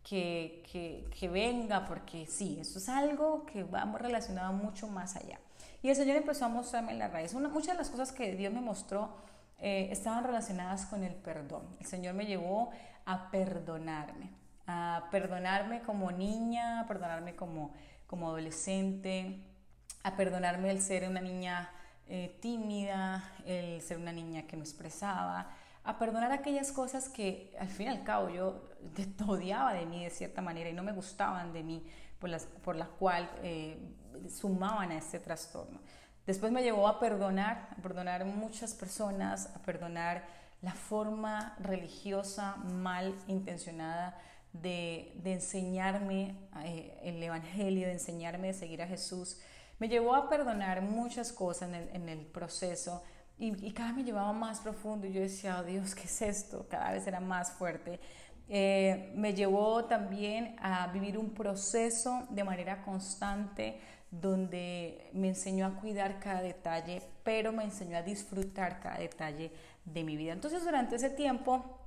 que, 0.04 1.08
que 1.18 1.30
venga 1.30 1.86
porque 1.86 2.26
sí, 2.26 2.58
esto 2.60 2.80
es 2.80 2.90
algo 2.90 3.46
que 3.46 3.64
va 3.64 3.86
relacionado 3.98 4.54
mucho 4.54 4.88
más 4.88 5.16
allá. 5.16 5.40
Y 5.84 5.90
el 5.90 5.96
Señor 5.96 6.18
empezó 6.18 6.46
a 6.46 6.50
mostrarme 6.50 6.94
la 6.94 7.08
raíz. 7.08 7.34
muchas 7.34 7.74
de 7.74 7.74
las 7.76 7.90
cosas 7.90 8.12
que 8.12 8.36
Dios 8.36 8.54
me 8.54 8.62
mostró 8.62 9.16
eh, 9.60 9.90
estaban 9.92 10.24
relacionadas 10.24 10.86
con 10.86 11.04
el 11.04 11.16
perdón. 11.16 11.64
El 11.80 11.86
Señor 11.88 12.14
me 12.14 12.26
llevó 12.26 12.72
a 13.06 13.32
perdonarme, 13.32 14.30
a 14.68 15.08
perdonarme 15.12 15.82
como 15.82 16.12
niña, 16.12 16.82
a 16.82 16.88
perdonarme 16.88 17.36
como, 17.36 17.74
como 18.06 18.28
adolescente, 18.28 19.40
a 20.04 20.16
perdonarme 20.16 20.70
el 20.70 20.82
ser 20.82 21.08
una 21.08 21.22
niña 21.22 21.70
eh, 22.08 22.38
tímida, 22.42 23.24
el 23.46 23.82
ser 23.82 23.98
una 23.98 24.12
niña 24.12 24.44
que 24.44 24.58
no 24.58 24.64
expresaba, 24.64 25.50
a 25.84 25.98
perdonar 25.98 26.32
aquellas 26.32 26.72
cosas 26.72 27.10
que 27.10 27.56
al 27.60 27.70
fin 27.70 27.88
y 27.88 27.90
al 27.90 28.04
cabo 28.04 28.30
yo 28.30 28.64
odiaba 29.28 29.74
de 29.74 29.86
mí 29.86 30.04
de 30.04 30.10
cierta 30.10 30.42
manera 30.42 30.70
y 30.70 30.74
no 30.74 30.84
me 30.84 30.92
gustaban 30.92 31.54
de 31.54 31.64
mí, 31.64 31.84
por 32.20 32.30
las, 32.30 32.46
por 32.46 32.76
las 32.76 32.88
cuales 32.88 33.30
eh, 33.42 33.80
sumaban 34.30 34.92
a 34.92 34.98
este 34.98 35.20
trastorno. 35.20 35.80
Después 36.26 36.52
me 36.52 36.62
llevó 36.62 36.88
a 36.88 37.00
perdonar, 37.00 37.70
a 37.72 37.82
perdonar 37.82 38.26
muchas 38.26 38.76
personas, 38.76 39.50
a 39.56 39.62
perdonar 39.64 40.24
la 40.62 40.74
forma 40.74 41.56
religiosa 41.60 42.58
mal 42.58 43.16
intencionada 43.28 44.18
de, 44.54 45.14
enseñarme 45.26 46.36
eh, 46.64 47.00
el 47.04 47.22
Evangelio, 47.24 47.88
de 47.88 47.94
enseñarme 47.94 48.50
a 48.50 48.54
seguir 48.54 48.82
a 48.82 48.88
Jesús. 48.88 49.40
Me 49.80 49.90
llevó 49.90 50.14
a 50.14 50.30
perdonar 50.30 50.82
muchas 50.84 51.32
cosas 51.32 51.70
en 51.72 52.10
el, 52.10 52.26
proceso 52.28 53.04
y, 53.42 53.72
cada 53.72 53.90
vez 53.90 53.98
me 53.98 54.04
llevaba 54.04 54.34
más 54.34 54.60
profundo 54.60 55.08
y 55.08 55.14
yo 55.14 55.22
decía, 55.22 55.60
oh, 55.60 55.64
Dios, 55.64 55.96
¿qué 55.96 56.04
es 56.04 56.22
esto? 56.22 56.68
Cada 56.70 56.92
vez 56.92 57.08
era 57.08 57.20
más 57.20 57.52
fuerte. 57.52 58.00
Eh, 58.48 59.12
me 59.16 59.34
llevó 59.34 59.86
también 59.86 60.56
a 60.62 60.86
vivir 60.88 61.18
un 61.18 61.32
proceso 61.32 62.28
de 62.30 62.44
manera 62.44 62.84
constante 62.84 63.80
donde 64.12 65.10
me 65.14 65.30
enseñó 65.30 65.66
a 65.66 65.72
cuidar 65.72 66.20
cada 66.20 66.42
detalle, 66.42 67.02
pero 67.24 67.52
me 67.52 67.64
enseñó 67.64 67.98
a 67.98 68.04
disfrutar 68.04 68.80
cada 68.80 69.00
detalle 69.00 69.52
de 69.86 70.04
mi 70.04 70.18
vida. 70.18 70.34
Entonces 70.34 70.64
durante 70.64 70.98
ese 70.98 71.10
tiempo 71.10 71.81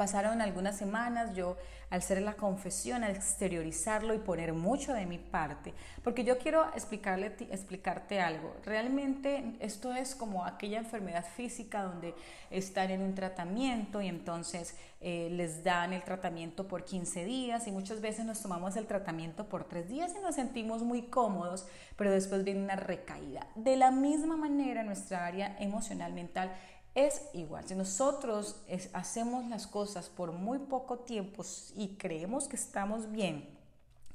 pasaron 0.00 0.40
algunas 0.40 0.78
semanas, 0.78 1.34
yo 1.34 1.58
al 1.90 1.98
hacer 1.98 2.22
la 2.22 2.32
confesión, 2.32 3.04
al 3.04 3.14
exteriorizarlo 3.14 4.14
y 4.14 4.18
poner 4.18 4.54
mucho 4.54 4.94
de 4.94 5.04
mi 5.04 5.18
parte, 5.18 5.74
porque 6.02 6.24
yo 6.24 6.38
quiero 6.38 6.64
explicarle, 6.74 7.34
explicarte 7.50 8.18
algo. 8.18 8.56
Realmente 8.64 9.56
esto 9.60 9.92
es 9.92 10.14
como 10.14 10.46
aquella 10.46 10.78
enfermedad 10.78 11.26
física 11.36 11.82
donde 11.82 12.14
están 12.50 12.90
en 12.90 13.02
un 13.02 13.14
tratamiento 13.14 14.00
y 14.00 14.08
entonces 14.08 14.74
eh, 15.02 15.28
les 15.32 15.64
dan 15.64 15.92
el 15.92 16.02
tratamiento 16.02 16.66
por 16.66 16.86
15 16.86 17.26
días 17.26 17.66
y 17.66 17.70
muchas 17.70 18.00
veces 18.00 18.24
nos 18.24 18.40
tomamos 18.40 18.76
el 18.76 18.86
tratamiento 18.86 19.50
por 19.50 19.64
3 19.64 19.86
días 19.86 20.14
y 20.16 20.22
nos 20.22 20.36
sentimos 20.36 20.82
muy 20.82 21.02
cómodos, 21.02 21.66
pero 21.96 22.10
después 22.10 22.42
viene 22.42 22.62
una 22.62 22.76
recaída. 22.76 23.48
De 23.54 23.76
la 23.76 23.90
misma 23.90 24.36
manera, 24.36 24.82
nuestra 24.82 25.26
área 25.26 25.56
emocional, 25.58 26.14
mental, 26.14 26.52
es 26.94 27.22
igual. 27.32 27.66
Si 27.66 27.74
nosotros 27.74 28.62
hacemos 28.92 29.46
las 29.48 29.66
cosas 29.66 30.08
por 30.08 30.32
muy 30.32 30.58
poco 30.58 30.98
tiempo 30.98 31.44
y 31.76 31.96
creemos 31.96 32.48
que 32.48 32.56
estamos 32.56 33.10
bien, 33.10 33.48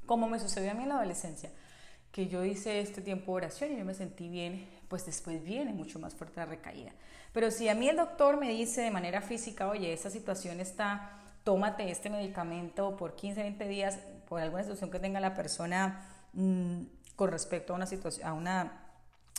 como 0.06 0.28
me 0.28 0.40
sucedió 0.40 0.72
a 0.72 0.74
mí 0.74 0.84
en 0.84 0.90
la 0.90 0.96
adolescencia, 0.96 1.50
que 2.12 2.28
yo 2.28 2.46
hice 2.46 2.80
este 2.80 3.02
tiempo 3.02 3.34
de 3.34 3.38
oración 3.38 3.74
y 3.74 3.78
yo 3.78 3.86
me 3.86 3.94
sentí 3.94 4.30
bien, 4.30 4.68
pues 4.88 5.06
después 5.06 5.44
viene 5.44 5.74
mucho 5.74 6.00
más 6.00 6.14
fuerte 6.14 6.40
la 6.40 6.46
recaída. 6.46 6.92
Pero 7.34 7.52
si 7.52 7.68
a 7.68 7.76
mí 7.76 7.90
el 7.90 7.98
doctor 7.98 8.38
me 8.38 8.50
dice 8.50 8.82
de 8.82 8.92
manera 8.92 9.22
física, 9.22 9.68
oye, 9.68 9.92
esa 9.92 10.10
situación 10.10 10.60
está, 10.62 11.20
tómate 11.44 11.90
este 11.92 12.10
medicamento 12.10 12.96
por 12.96 13.16
15, 13.16 13.42
20 13.42 13.68
días, 13.68 14.00
por 14.30 14.40
alguna 14.40 14.64
situación 14.64 14.92
que 14.92 15.00
tenga 15.00 15.20
la 15.20 15.34
persona 15.34 16.06
mm, 16.34 16.84
con 17.16 17.32
respecto 17.32 17.74
a 17.74 17.76
una 17.76 17.86
situación, 17.86 18.28
a 18.28 18.34
una 18.34 18.85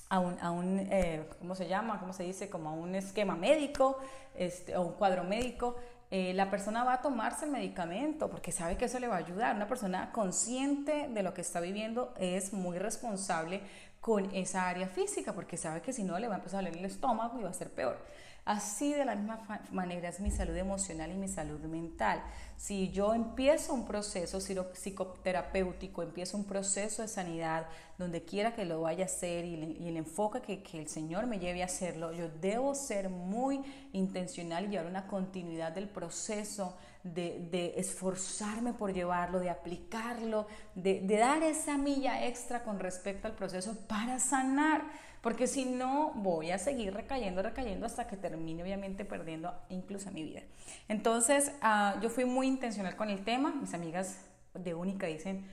a 0.09 0.21
un, 0.21 0.39
a 0.41 0.51
un 0.51 0.79
eh, 0.91 1.29
¿cómo 1.39 1.55
se 1.55 1.69
llama? 1.69 1.99
¿Cómo 1.99 2.13
se 2.13 2.23
dice? 2.23 2.49
Como 2.49 2.71
a 2.71 2.73
un 2.73 2.95
esquema 2.95 3.35
médico 3.35 3.99
este, 4.35 4.77
o 4.77 4.83
un 4.83 4.93
cuadro 4.93 5.25
médico, 5.25 5.77
eh, 6.11 6.33
la 6.35 6.51
persona 6.51 6.85
va 6.85 6.95
a 6.95 7.03
tomarse 7.03 7.47
el 7.47 7.51
medicamento 7.51 8.31
porque 8.31 8.53
sabe 8.53 8.77
que 8.77 8.85
eso 8.85 9.01
le 9.01 9.09
va 9.09 9.17
a 9.17 9.19
ayudar. 9.19 9.57
Una 9.57 9.67
persona 9.67 10.13
consciente 10.13 11.09
de 11.09 11.23
lo 11.23 11.35
que 11.35 11.41
está 11.41 11.61
viviendo 11.61 12.15
es 12.19 12.53
muy 12.53 12.79
responsable 12.79 13.61
con 14.01 14.33
esa 14.35 14.69
área 14.69 14.87
física 14.87 15.33
porque 15.33 15.57
sabe 15.57 15.81
que 15.81 15.93
si 15.93 16.05
no 16.05 16.19
le 16.19 16.29
va 16.29 16.35
a 16.35 16.39
empezar 16.39 16.61
a 16.61 16.63
doler 16.63 16.79
el 16.79 16.85
estómago 16.85 17.41
y 17.41 17.43
va 17.43 17.51
a 17.51 17.55
ser 17.55 17.71
peor. 17.71 17.99
Así 18.47 18.95
de 18.95 19.05
la 19.05 19.17
misma 19.17 19.41
manera 19.73 20.09
es 20.09 20.21
mi 20.21 20.31
salud 20.31 20.57
emocional 20.57 21.11
y 21.11 21.15
mi 21.15 21.27
salud 21.27 21.59
mental. 21.63 22.23
Si 22.57 22.93
yo 22.93 23.13
empiezo 23.13 23.75
un 23.75 23.85
proceso 23.85 24.39
psicoterapéutico, 24.41 26.05
empiezo 26.05 26.37
un 26.37 26.45
proceso 26.45 27.03
de 27.03 27.09
sanidad, 27.09 27.67
donde 27.99 28.25
quiera 28.25 28.55
que 28.55 28.65
lo 28.65 28.83
vaya 28.83 29.03
a 29.03 29.07
hacer 29.07 29.45
y, 29.45 29.55
el 29.89 29.97
enfoque 29.97 30.63
que, 30.63 30.79
el 30.79 30.89
Señor 30.89 31.27
me 31.27 31.41
lleve 31.41 31.63
a 31.63 31.65
hacerlo, 31.65 32.13
yo 32.13 32.29
debo 32.29 32.77
ser 32.77 33.09
muy 33.09 33.65
intencional 33.93 34.67
y 34.67 34.69
llevar 34.69 34.87
una 34.87 35.09
continuidad 35.09 35.73
del 35.73 35.89
proceso, 35.89 36.77
de, 37.03 37.49
de 37.51 37.75
esforzarme 37.77 38.73
por 38.75 38.93
llevarlo, 38.93 39.41
de 39.41 39.51
aplicarlo, 39.51 40.47
de, 40.77 41.01
de 41.01 41.17
dar 41.17 41.43
esa 41.43 41.77
milla 41.79 42.25
extra 42.25 42.63
con 42.63 42.79
respecto 42.79 43.27
al 43.27 43.35
proceso 43.35 43.77
para 43.89 44.21
sanar 44.21 44.85
porque 45.27 45.49
si 45.49 45.65
no 45.65 46.13
voy 46.15 46.53
a 46.53 46.59
seguir 46.59 46.95
recayendo, 46.95 47.43
recayendo 47.43 47.85
hasta 47.85 48.07
que 48.07 48.17
termine 48.17 48.63
obviamente 48.63 49.05
perdiendo 49.05 49.53
incluso 49.71 50.13
mi 50.13 50.23
vida. 50.23 50.43
Entonces 50.87 51.51
uh, 51.65 52.01
yo 52.01 52.11
fui 52.11 52.25
muy 52.25 52.47
intencional 52.47 52.95
con 52.95 53.11
el 53.11 53.25
tema, 53.25 53.53
mis 53.53 53.75
amigas 53.75 54.21
de 54.55 54.75
Única 54.75 55.09
dicen, 55.09 55.45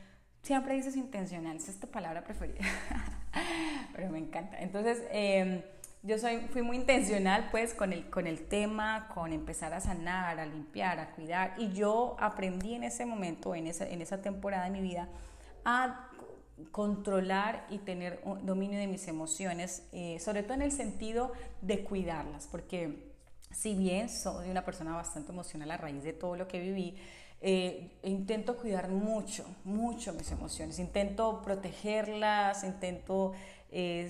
siempre 0.44 0.76
dices 0.76 0.96
intencional, 0.96 1.58
es 1.58 1.70
esta 1.70 1.88
palabra 1.88 2.24
preferida, 2.24 2.60
pero 3.96 4.12
me 4.12 4.20
encanta. 4.20 4.60
Entonces 4.60 5.02
eh, 5.10 5.66
yo 6.04 6.20
soy, 6.20 6.42
fui 6.52 6.62
muy 6.62 6.78
intencional 6.78 7.48
pues 7.50 7.74
con 7.74 7.94
el, 7.94 8.12
con 8.12 8.28
el 8.28 8.48
tema, 8.48 9.08
con 9.12 9.34
empezar 9.34 9.74
a 9.74 9.80
sanar, 9.80 10.40
a 10.40 10.46
limpiar, 10.46 11.00
a 11.00 11.10
cuidar 11.14 11.56
y 11.58 11.74
yo 11.74 12.16
aprendí 12.20 12.76
en 12.76 12.84
ese 12.84 13.08
momento, 13.08 13.56
en 13.56 13.66
esa, 13.66 13.90
en 13.90 14.04
esa 14.04 14.22
temporada 14.22 14.66
de 14.66 14.70
mi 14.70 14.82
vida, 14.82 15.10
a 15.66 16.12
controlar 16.72 17.66
y 17.70 17.80
tener 17.80 18.22
dominio 18.44 18.80
de 18.80 18.88
mis 18.88 19.08
emociones, 19.08 19.84
eh, 19.92 20.20
sobre 20.20 20.44
todo 20.44 20.54
en 20.54 20.62
el 20.62 20.72
sentido 20.72 21.32
de 21.62 21.84
cuidarlas, 21.84 22.48
porque 22.48 23.12
si 23.52 23.76
bien 23.76 24.10
soy 24.10 24.50
una 24.50 24.66
persona 24.66 24.96
bastante 24.96 25.32
emocional 25.32 25.72
a 25.72 25.78
raíz 25.78 26.04
de 26.04 26.14
todo 26.14 26.36
lo 26.36 26.48
que 26.48 26.60
viví, 26.60 26.96
eh, 27.46 27.92
intento 28.04 28.56
cuidar 28.58 28.88
mucho, 28.90 29.46
mucho 29.66 30.14
mis 30.14 30.32
emociones, 30.32 30.80
intento 30.80 31.42
protegerlas, 31.42 32.64
intento 32.64 33.34
eh, 33.70 34.10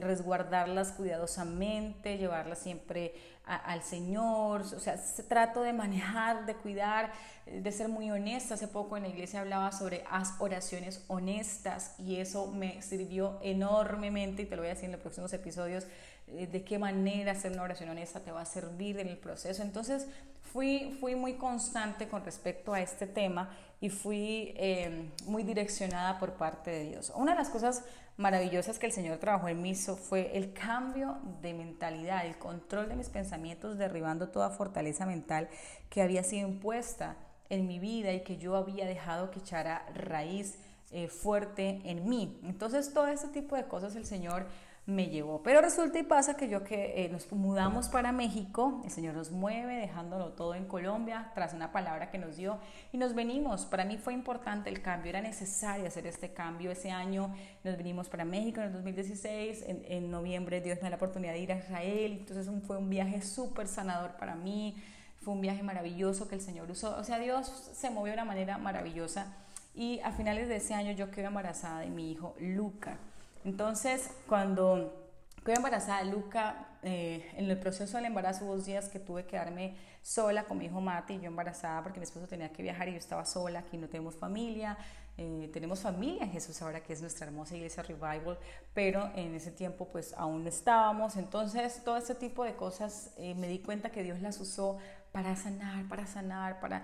resguardarlas 0.00 0.92
cuidadosamente, 0.92 2.18
llevarlas 2.18 2.58
siempre 2.58 3.14
al 3.44 3.82
Señor, 3.82 4.62
o 4.62 4.80
sea, 4.80 4.96
trato 5.28 5.62
de 5.62 5.72
manejar, 5.72 6.46
de 6.46 6.54
cuidar, 6.54 7.12
de 7.46 7.72
ser 7.72 7.88
muy 7.88 8.10
honesta. 8.10 8.54
Hace 8.54 8.68
poco 8.68 8.96
en 8.96 9.02
la 9.02 9.08
iglesia 9.08 9.40
hablaba 9.40 9.72
sobre 9.72 10.04
haz 10.10 10.34
oraciones 10.38 11.04
honestas 11.08 11.94
y 11.98 12.16
eso 12.16 12.46
me 12.46 12.80
sirvió 12.82 13.38
enormemente 13.42 14.42
y 14.42 14.46
te 14.46 14.56
lo 14.56 14.62
voy 14.62 14.70
a 14.70 14.74
decir 14.74 14.86
en 14.86 14.92
los 14.92 15.00
próximos 15.00 15.32
episodios 15.32 15.86
eh, 16.28 16.46
de 16.46 16.62
qué 16.62 16.78
manera 16.78 17.32
hacer 17.32 17.52
una 17.52 17.62
oración 17.62 17.90
honesta 17.90 18.20
te 18.20 18.30
va 18.30 18.42
a 18.42 18.46
servir 18.46 19.00
en 19.00 19.08
el 19.08 19.18
proceso. 19.18 19.62
Entonces 19.62 20.06
fui, 20.52 20.96
fui 21.00 21.16
muy 21.16 21.34
constante 21.34 22.08
con 22.08 22.24
respecto 22.24 22.72
a 22.72 22.80
este 22.80 23.06
tema 23.06 23.50
y 23.80 23.88
fui 23.88 24.54
eh, 24.56 25.10
muy 25.26 25.42
direccionada 25.42 26.20
por 26.20 26.34
parte 26.34 26.70
de 26.70 26.84
Dios. 26.84 27.12
Una 27.16 27.32
de 27.32 27.38
las 27.38 27.48
cosas 27.48 27.84
maravillosas 28.16 28.78
que 28.78 28.86
el 28.86 28.92
Señor 28.92 29.18
trabajó 29.18 29.48
en 29.48 29.62
mí 29.62 29.74
fue 29.74 30.36
el 30.36 30.52
cambio 30.52 31.18
de 31.40 31.54
mentalidad, 31.54 32.26
el 32.26 32.38
control 32.38 32.88
de 32.88 32.96
mis 32.96 33.08
pensamientos, 33.08 33.78
derribando 33.78 34.28
toda 34.28 34.50
fortaleza 34.50 35.06
mental 35.06 35.48
que 35.88 36.02
había 36.02 36.22
sido 36.22 36.48
impuesta 36.48 37.16
en 37.48 37.66
mi 37.66 37.78
vida 37.78 38.12
y 38.12 38.22
que 38.22 38.38
yo 38.38 38.56
había 38.56 38.86
dejado 38.86 39.30
que 39.30 39.40
echara 39.40 39.86
raíz 39.94 40.58
eh, 40.90 41.08
fuerte 41.08 41.80
en 41.84 42.08
mí. 42.08 42.38
Entonces 42.44 42.92
todo 42.92 43.06
ese 43.08 43.28
tipo 43.28 43.56
de 43.56 43.64
cosas 43.64 43.96
el 43.96 44.04
Señor 44.04 44.46
me 44.84 45.08
llevó. 45.08 45.42
Pero 45.42 45.60
resulta 45.60 45.98
y 46.00 46.02
pasa 46.02 46.36
que 46.36 46.48
yo 46.48 46.64
que 46.64 47.04
eh, 47.04 47.08
nos 47.08 47.30
mudamos 47.30 47.88
para 47.88 48.10
México, 48.10 48.80
el 48.84 48.90
Señor 48.90 49.14
nos 49.14 49.30
mueve 49.30 49.76
dejándolo 49.76 50.32
todo 50.32 50.56
en 50.56 50.66
Colombia 50.66 51.30
tras 51.34 51.54
una 51.54 51.70
palabra 51.70 52.10
que 52.10 52.18
nos 52.18 52.36
dio 52.36 52.58
y 52.92 52.98
nos 52.98 53.14
venimos. 53.14 53.64
Para 53.64 53.84
mí 53.84 53.96
fue 53.96 54.12
importante 54.12 54.70
el 54.70 54.82
cambio, 54.82 55.10
era 55.10 55.20
necesario 55.20 55.86
hacer 55.86 56.06
este 56.06 56.32
cambio. 56.32 56.72
Ese 56.72 56.90
año 56.90 57.32
nos 57.62 57.76
venimos 57.76 58.08
para 58.08 58.24
México 58.24 58.60
en 58.60 58.66
el 58.66 58.72
2016, 58.72 59.64
en, 59.68 59.84
en 59.86 60.10
noviembre 60.10 60.60
Dios 60.60 60.78
me 60.78 60.82
dio 60.82 60.90
la 60.90 60.96
oportunidad 60.96 61.32
de 61.32 61.38
ir 61.38 61.52
a 61.52 61.58
Israel, 61.58 62.12
entonces 62.18 62.50
fue 62.66 62.76
un 62.76 62.90
viaje 62.90 63.22
súper 63.22 63.68
sanador 63.68 64.16
para 64.16 64.34
mí, 64.34 64.76
fue 65.20 65.34
un 65.34 65.40
viaje 65.40 65.62
maravilloso 65.62 66.28
que 66.28 66.34
el 66.34 66.40
Señor 66.40 66.68
usó. 66.68 66.96
O 66.96 67.04
sea, 67.04 67.20
Dios 67.20 67.70
se 67.72 67.90
movió 67.90 68.12
de 68.12 68.14
una 68.14 68.24
manera 68.24 68.58
maravillosa 68.58 69.32
y 69.76 70.00
a 70.00 70.10
finales 70.10 70.48
de 70.48 70.56
ese 70.56 70.74
año 70.74 70.90
yo 70.92 71.10
quedé 71.12 71.26
embarazada 71.26 71.80
de 71.80 71.90
mi 71.90 72.10
hijo 72.10 72.34
Luca. 72.40 72.98
Entonces, 73.44 74.10
cuando 74.28 75.10
quedé 75.44 75.56
embarazada, 75.56 76.04
Luca, 76.04 76.68
eh, 76.82 77.30
en 77.36 77.50
el 77.50 77.58
proceso 77.58 77.96
del 77.96 78.06
embarazo 78.06 78.44
hubo 78.44 78.56
días 78.58 78.88
que 78.88 78.98
tuve 78.98 79.22
que 79.22 79.30
quedarme 79.30 79.76
sola 80.02 80.44
con 80.44 80.58
mi 80.58 80.66
hijo 80.66 80.80
Mati, 80.80 81.18
yo 81.20 81.26
embarazada 81.26 81.82
porque 81.82 82.00
mi 82.00 82.04
esposo 82.04 82.26
tenía 82.26 82.52
que 82.52 82.62
viajar 82.62 82.88
y 82.88 82.92
yo 82.92 82.98
estaba 82.98 83.24
sola, 83.24 83.60
aquí 83.60 83.76
no 83.76 83.88
tenemos 83.88 84.16
familia, 84.16 84.76
eh, 85.16 85.50
tenemos 85.52 85.80
familia 85.80 86.24
en 86.24 86.32
Jesús 86.32 86.60
ahora 86.62 86.82
que 86.82 86.92
es 86.92 87.00
nuestra 87.00 87.26
hermosa 87.26 87.54
iglesia 87.56 87.82
Revival, 87.82 88.38
pero 88.74 89.10
en 89.14 89.34
ese 89.34 89.50
tiempo 89.50 89.88
pues 89.88 90.14
aún 90.14 90.42
no 90.42 90.48
estábamos, 90.48 91.16
entonces 91.16 91.82
todo 91.84 91.96
ese 91.96 92.14
tipo 92.14 92.44
de 92.44 92.54
cosas 92.54 93.12
eh, 93.16 93.34
me 93.34 93.46
di 93.46 93.60
cuenta 93.60 93.90
que 93.90 94.02
Dios 94.02 94.20
las 94.20 94.40
usó 94.40 94.78
para 95.12 95.36
sanar, 95.36 95.86
para 95.88 96.06
sanar, 96.06 96.60
para 96.60 96.82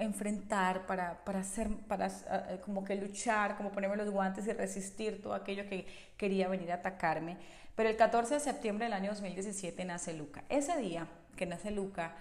enfrentar, 0.00 0.86
para, 0.86 1.24
para 1.24 1.40
hacer, 1.40 1.68
para 1.88 2.06
eh, 2.08 2.60
como 2.64 2.84
que 2.84 2.96
luchar, 2.96 3.56
como 3.56 3.70
ponerme 3.70 3.96
los 3.96 4.10
guantes 4.10 4.46
y 4.46 4.52
resistir 4.52 5.22
todo 5.22 5.34
aquello 5.34 5.68
que 5.68 5.86
quería 6.16 6.48
venir 6.48 6.72
a 6.72 6.76
atacarme. 6.76 7.36
Pero 7.76 7.88
el 7.88 7.96
14 7.96 8.34
de 8.34 8.40
septiembre 8.40 8.86
del 8.86 8.94
año 8.94 9.10
2017 9.10 9.84
nace 9.84 10.14
Luca. 10.14 10.44
Ese 10.48 10.76
día 10.78 11.06
que 11.36 11.46
nace 11.46 11.70
Luca, 11.70 12.14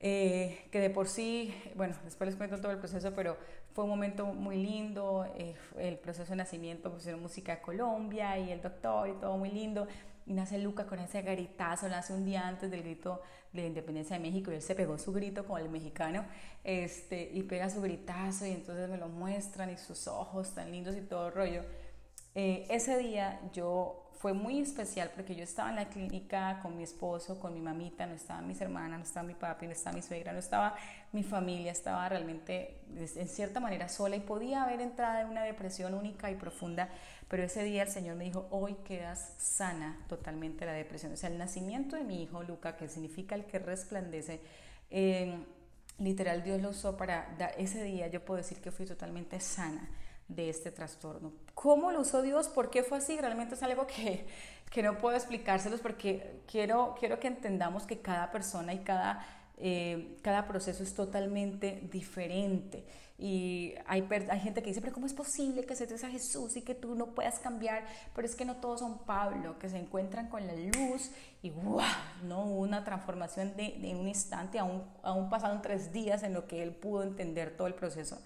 eh, 0.00 0.66
que 0.70 0.80
de 0.80 0.90
por 0.90 1.08
sí, 1.08 1.54
bueno, 1.74 1.94
después 2.04 2.28
les 2.28 2.36
cuento 2.36 2.60
todo 2.60 2.72
el 2.72 2.78
proceso, 2.78 3.14
pero 3.14 3.36
fue 3.72 3.84
un 3.84 3.90
momento 3.90 4.26
muy 4.26 4.56
lindo, 4.56 5.26
eh, 5.36 5.54
el 5.78 5.98
proceso 5.98 6.30
de 6.30 6.36
nacimiento, 6.36 6.92
pusieron 6.92 7.20
música 7.20 7.56
de 7.56 7.62
Colombia 7.62 8.38
y 8.38 8.50
el 8.50 8.62
doctor 8.62 9.08
y 9.08 9.12
todo 9.14 9.36
muy 9.36 9.50
lindo 9.50 9.86
y 10.26 10.34
nace 10.34 10.58
Luca 10.58 10.86
con 10.86 10.98
ese 10.98 11.22
gritazo, 11.22 11.88
nace 11.88 12.12
un 12.12 12.24
día 12.24 12.46
antes 12.46 12.70
del 12.70 12.82
grito 12.82 13.22
de 13.52 13.62
la 13.62 13.68
independencia 13.68 14.16
de 14.16 14.22
México 14.22 14.50
y 14.50 14.56
él 14.56 14.62
se 14.62 14.74
pegó 14.74 14.98
su 14.98 15.12
grito 15.12 15.44
como 15.44 15.58
el 15.58 15.68
mexicano 15.68 16.24
este, 16.64 17.30
y 17.32 17.42
pega 17.44 17.70
su 17.70 17.80
gritazo 17.80 18.44
y 18.44 18.50
entonces 18.50 18.88
me 18.90 18.98
lo 18.98 19.08
muestran 19.08 19.70
y 19.70 19.76
sus 19.76 20.08
ojos 20.08 20.52
tan 20.54 20.72
lindos 20.72 20.96
y 20.96 21.00
todo 21.00 21.28
el 21.28 21.32
rollo. 21.32 21.62
Eh, 22.34 22.66
ese 22.68 22.98
día 22.98 23.40
yo 23.52 24.06
fue 24.18 24.32
muy 24.32 24.60
especial 24.60 25.10
porque 25.14 25.34
yo 25.34 25.44
estaba 25.44 25.70
en 25.70 25.76
la 25.76 25.88
clínica 25.88 26.58
con 26.62 26.76
mi 26.76 26.82
esposo, 26.82 27.38
con 27.38 27.54
mi 27.54 27.60
mamita, 27.60 28.06
no 28.06 28.14
estaban 28.14 28.46
mis 28.46 28.60
hermanas, 28.60 28.98
no 28.98 29.04
estaba 29.04 29.26
mi 29.26 29.34
papi, 29.34 29.66
no 29.66 29.72
estaba 29.72 29.94
mi 29.94 30.02
suegra, 30.02 30.32
no 30.32 30.38
estaba 30.38 30.74
mi 31.12 31.22
familia, 31.22 31.72
estaba 31.72 32.08
realmente 32.08 32.80
en 32.96 33.28
cierta 33.28 33.60
manera 33.60 33.88
sola 33.88 34.16
y 34.16 34.20
podía 34.20 34.64
haber 34.64 34.80
entrado 34.80 35.20
en 35.20 35.28
una 35.28 35.44
depresión 35.44 35.94
única 35.94 36.30
y 36.30 36.34
profunda 36.34 36.88
pero 37.28 37.42
ese 37.42 37.64
día 37.64 37.82
el 37.82 37.88
Señor 37.88 38.16
me 38.16 38.24
dijo, 38.24 38.46
hoy 38.50 38.74
quedas 38.84 39.34
sana 39.38 39.98
totalmente 40.08 40.64
la 40.64 40.72
depresión. 40.72 41.12
O 41.12 41.16
sea, 41.16 41.28
el 41.28 41.38
nacimiento 41.38 41.96
de 41.96 42.04
mi 42.04 42.22
hijo 42.22 42.42
Luca, 42.42 42.76
que 42.76 42.88
significa 42.88 43.34
el 43.34 43.46
que 43.46 43.58
resplandece, 43.58 44.40
literal 45.98 46.42
Dios 46.44 46.60
lo 46.62 46.70
usó 46.70 46.96
para 46.96 47.34
dar, 47.38 47.52
ese 47.58 47.82
día 47.82 48.06
yo 48.06 48.24
puedo 48.24 48.38
decir 48.38 48.60
que 48.60 48.70
fui 48.70 48.86
totalmente 48.86 49.40
sana 49.40 49.88
de 50.28 50.48
este 50.48 50.70
trastorno. 50.70 51.32
¿Cómo 51.54 51.90
lo 51.90 52.00
usó 52.00 52.22
Dios? 52.22 52.48
¿Por 52.48 52.70
qué 52.70 52.82
fue 52.82 52.98
así? 52.98 53.18
Realmente 53.18 53.54
es 53.54 53.62
algo 53.62 53.86
que, 53.86 54.26
que 54.70 54.82
no 54.82 54.98
puedo 54.98 55.16
explicárselos 55.16 55.80
porque 55.80 56.42
quiero, 56.50 56.94
quiero 56.98 57.18
que 57.18 57.28
entendamos 57.28 57.86
que 57.86 58.00
cada 58.00 58.30
persona 58.30 58.72
y 58.72 58.80
cada, 58.80 59.24
eh, 59.58 60.18
cada 60.22 60.46
proceso 60.46 60.82
es 60.82 60.94
totalmente 60.94 61.88
diferente. 61.90 62.84
Y 63.18 63.72
hay, 63.86 64.06
hay 64.28 64.40
gente 64.40 64.62
que 64.62 64.68
dice, 64.68 64.82
pero 64.82 64.92
¿cómo 64.92 65.06
es 65.06 65.14
posible 65.14 65.64
que 65.64 65.72
aceptes 65.72 66.04
a 66.04 66.10
Jesús 66.10 66.56
y 66.56 66.62
que 66.62 66.74
tú 66.74 66.94
no 66.94 67.14
puedas 67.14 67.38
cambiar? 67.38 67.86
Pero 68.14 68.28
es 68.28 68.36
que 68.36 68.44
no 68.44 68.56
todos 68.56 68.80
son 68.80 68.98
Pablo, 69.06 69.58
que 69.58 69.70
se 69.70 69.78
encuentran 69.78 70.28
con 70.28 70.46
la 70.46 70.52
luz 70.52 71.10
y 71.40 71.48
¡guau! 71.48 71.86
¿no? 72.24 72.44
Una 72.44 72.84
transformación 72.84 73.56
de, 73.56 73.78
de 73.80 73.94
un 73.94 74.06
instante, 74.06 74.58
aún, 74.58 74.84
aún 75.02 75.30
pasaron 75.30 75.62
tres 75.62 75.92
días 75.92 76.22
en 76.22 76.34
lo 76.34 76.46
que 76.46 76.62
él 76.62 76.74
pudo 76.74 77.02
entender 77.02 77.56
todo 77.56 77.66
el 77.66 77.74
proceso. 77.74 78.18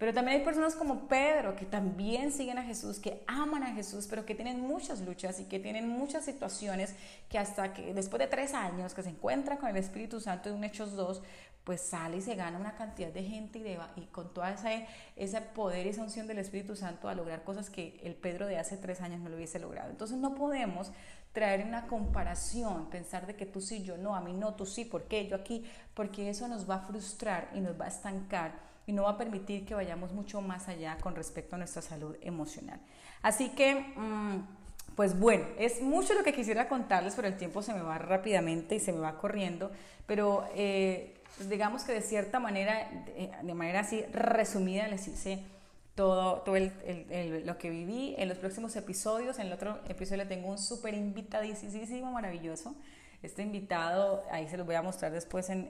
Pero 0.00 0.14
también 0.14 0.38
hay 0.38 0.44
personas 0.44 0.74
como 0.76 1.08
Pedro 1.08 1.54
que 1.54 1.66
también 1.66 2.32
siguen 2.32 2.56
a 2.56 2.62
Jesús, 2.62 2.98
que 2.98 3.22
aman 3.26 3.62
a 3.62 3.74
Jesús, 3.74 4.06
pero 4.08 4.24
que 4.24 4.34
tienen 4.34 4.58
muchas 4.58 5.02
luchas 5.02 5.38
y 5.40 5.44
que 5.44 5.60
tienen 5.60 5.86
muchas 5.86 6.24
situaciones 6.24 6.94
que 7.28 7.36
hasta 7.38 7.74
que 7.74 7.92
después 7.92 8.18
de 8.18 8.26
tres 8.26 8.54
años 8.54 8.94
que 8.94 9.02
se 9.02 9.10
encuentran 9.10 9.58
con 9.58 9.68
el 9.68 9.76
Espíritu 9.76 10.18
Santo 10.18 10.48
de 10.48 10.54
un 10.54 10.64
Hechos 10.64 10.96
2, 10.96 11.20
pues 11.64 11.82
sale 11.82 12.16
y 12.16 12.22
se 12.22 12.34
gana 12.34 12.58
una 12.58 12.76
cantidad 12.76 13.10
de 13.10 13.22
gente 13.22 13.58
y, 13.58 13.62
de, 13.62 13.78
y 13.96 14.06
con 14.06 14.32
toda 14.32 14.54
esa, 14.54 14.70
ese 15.16 15.42
poder 15.42 15.84
y 15.84 15.90
esa 15.90 16.02
unción 16.02 16.26
del 16.26 16.38
Espíritu 16.38 16.76
Santo 16.76 17.10
a 17.10 17.14
lograr 17.14 17.44
cosas 17.44 17.68
que 17.68 18.00
el 18.02 18.14
Pedro 18.14 18.46
de 18.46 18.58
hace 18.58 18.78
tres 18.78 19.02
años 19.02 19.20
no 19.20 19.28
lo 19.28 19.36
hubiese 19.36 19.58
logrado. 19.58 19.90
Entonces 19.90 20.16
no 20.16 20.34
podemos 20.34 20.92
traer 21.34 21.62
una 21.66 21.86
comparación, 21.88 22.88
pensar 22.88 23.26
de 23.26 23.36
que 23.36 23.44
tú 23.44 23.60
sí, 23.60 23.82
yo 23.82 23.98
no, 23.98 24.16
a 24.16 24.22
mí 24.22 24.32
no, 24.32 24.54
tú 24.54 24.64
sí, 24.64 24.86
¿por 24.86 25.04
qué? 25.08 25.28
Yo 25.28 25.36
aquí, 25.36 25.70
porque 25.92 26.30
eso 26.30 26.48
nos 26.48 26.68
va 26.68 26.76
a 26.76 26.86
frustrar 26.86 27.50
y 27.54 27.60
nos 27.60 27.78
va 27.78 27.84
a 27.84 27.88
estancar 27.88 28.69
y 28.90 28.92
no 28.92 29.04
va 29.04 29.10
a 29.10 29.16
permitir 29.16 29.64
que 29.64 29.74
vayamos 29.74 30.12
mucho 30.12 30.40
más 30.40 30.68
allá 30.68 30.98
con 31.00 31.14
respecto 31.14 31.54
a 31.54 31.58
nuestra 31.58 31.80
salud 31.80 32.16
emocional. 32.22 32.80
Así 33.22 33.50
que 33.50 33.94
mm, 33.96 34.40
pues 34.96 35.18
bueno, 35.18 35.46
es 35.58 35.80
mucho 35.80 36.12
lo 36.14 36.24
que 36.24 36.32
quisiera 36.32 36.68
contarles, 36.68 37.14
pero 37.14 37.28
el 37.28 37.36
tiempo 37.36 37.62
se 37.62 37.72
me 37.72 37.82
va 37.82 37.98
rápidamente 37.98 38.74
y 38.74 38.80
se 38.80 38.92
me 38.92 38.98
va 38.98 39.16
corriendo, 39.16 39.70
pero 40.06 40.44
eh, 40.56 41.14
digamos 41.48 41.84
que 41.84 41.92
de 41.92 42.02
cierta 42.02 42.40
manera, 42.40 42.90
de, 43.42 43.54
manera 43.54 43.80
así 43.80 44.02
resumida, 44.12 44.88
les 44.88 45.06
hice 45.06 45.44
todo, 45.94 46.38
todo 46.40 46.56
lo 46.58 47.58
que 47.58 47.70
viví 47.70 48.16
en 48.18 48.28
los 48.28 48.38
próximos 48.38 48.74
episodios. 48.74 49.38
En 49.38 49.46
el 49.46 49.52
otro 49.52 49.78
episodio 49.88 50.26
tengo 50.26 50.48
un 50.48 50.58
súper 50.58 50.94
invitadísimo, 50.94 52.10
maravilloso. 52.10 52.74
Este 53.22 53.42
invitado, 53.42 54.24
ahí 54.30 54.48
se 54.48 54.56
los 54.56 54.64
voy 54.64 54.76
a 54.76 54.82
mostrar 54.82 55.12
después 55.12 55.50
en, 55.50 55.68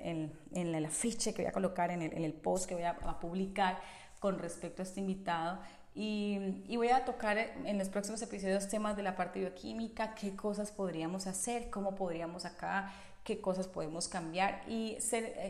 en, 0.53 0.75
el 0.75 0.85
afiche 0.85 1.35
que 1.35 1.43
voy 1.43 1.49
a 1.49 1.53
colocar, 1.53 1.91
en 1.91 2.03
el, 2.03 2.13
en 2.13 2.25
el 2.25 2.33
post 2.33 2.67
que 2.67 2.75
voy 2.75 2.85
a, 2.85 2.91
a 2.91 3.19
publicar 3.19 3.81
con 4.21 4.39
respecto 4.39 4.83
a 4.83 4.85
este 4.85 5.01
invitado. 5.01 5.59
Y, 5.95 6.77
voy 6.77 6.91
a 6.91 7.05
tocar 7.05 7.37
en 7.39 7.79
los 7.79 7.89
próximos 7.89 8.23
episodios 8.23 8.69
temas 8.69 8.97
de 8.97 9.03
la 9.03 9.17
parte 9.17 9.41
bioquímica, 9.41 10.15
qué 10.15 10.37
cosas 10.37 10.71
podríamos 10.71 11.27
hacer, 11.27 11.69
cómo 11.71 11.97
podríamos 11.97 12.45
acá, 12.45 12.93
qué 13.25 13.41
cosas 13.41 13.67
podemos 13.67 14.07
cambiar 14.07 14.63
y 14.69 14.97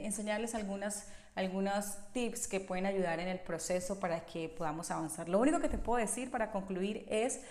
enseñarles 0.03 0.55
algunas, 0.55 1.09
algunos 1.35 1.99
tips 2.13 2.49
que 2.49 2.61
pueden 2.61 2.87
ayudar 2.87 3.21
en 3.21 3.29
el 3.29 3.39
proceso 3.39 4.01
para 4.01 4.25
que 4.25 4.49
podamos 4.49 4.91
avanzar. 4.91 5.29
Lo 5.29 5.39
único 5.39 5.61
que 5.61 5.69
te 5.69 5.79
puedo 5.79 6.01
decir 6.01 6.31
para 6.31 6.51
concluir 6.51 7.07
es 7.11 7.43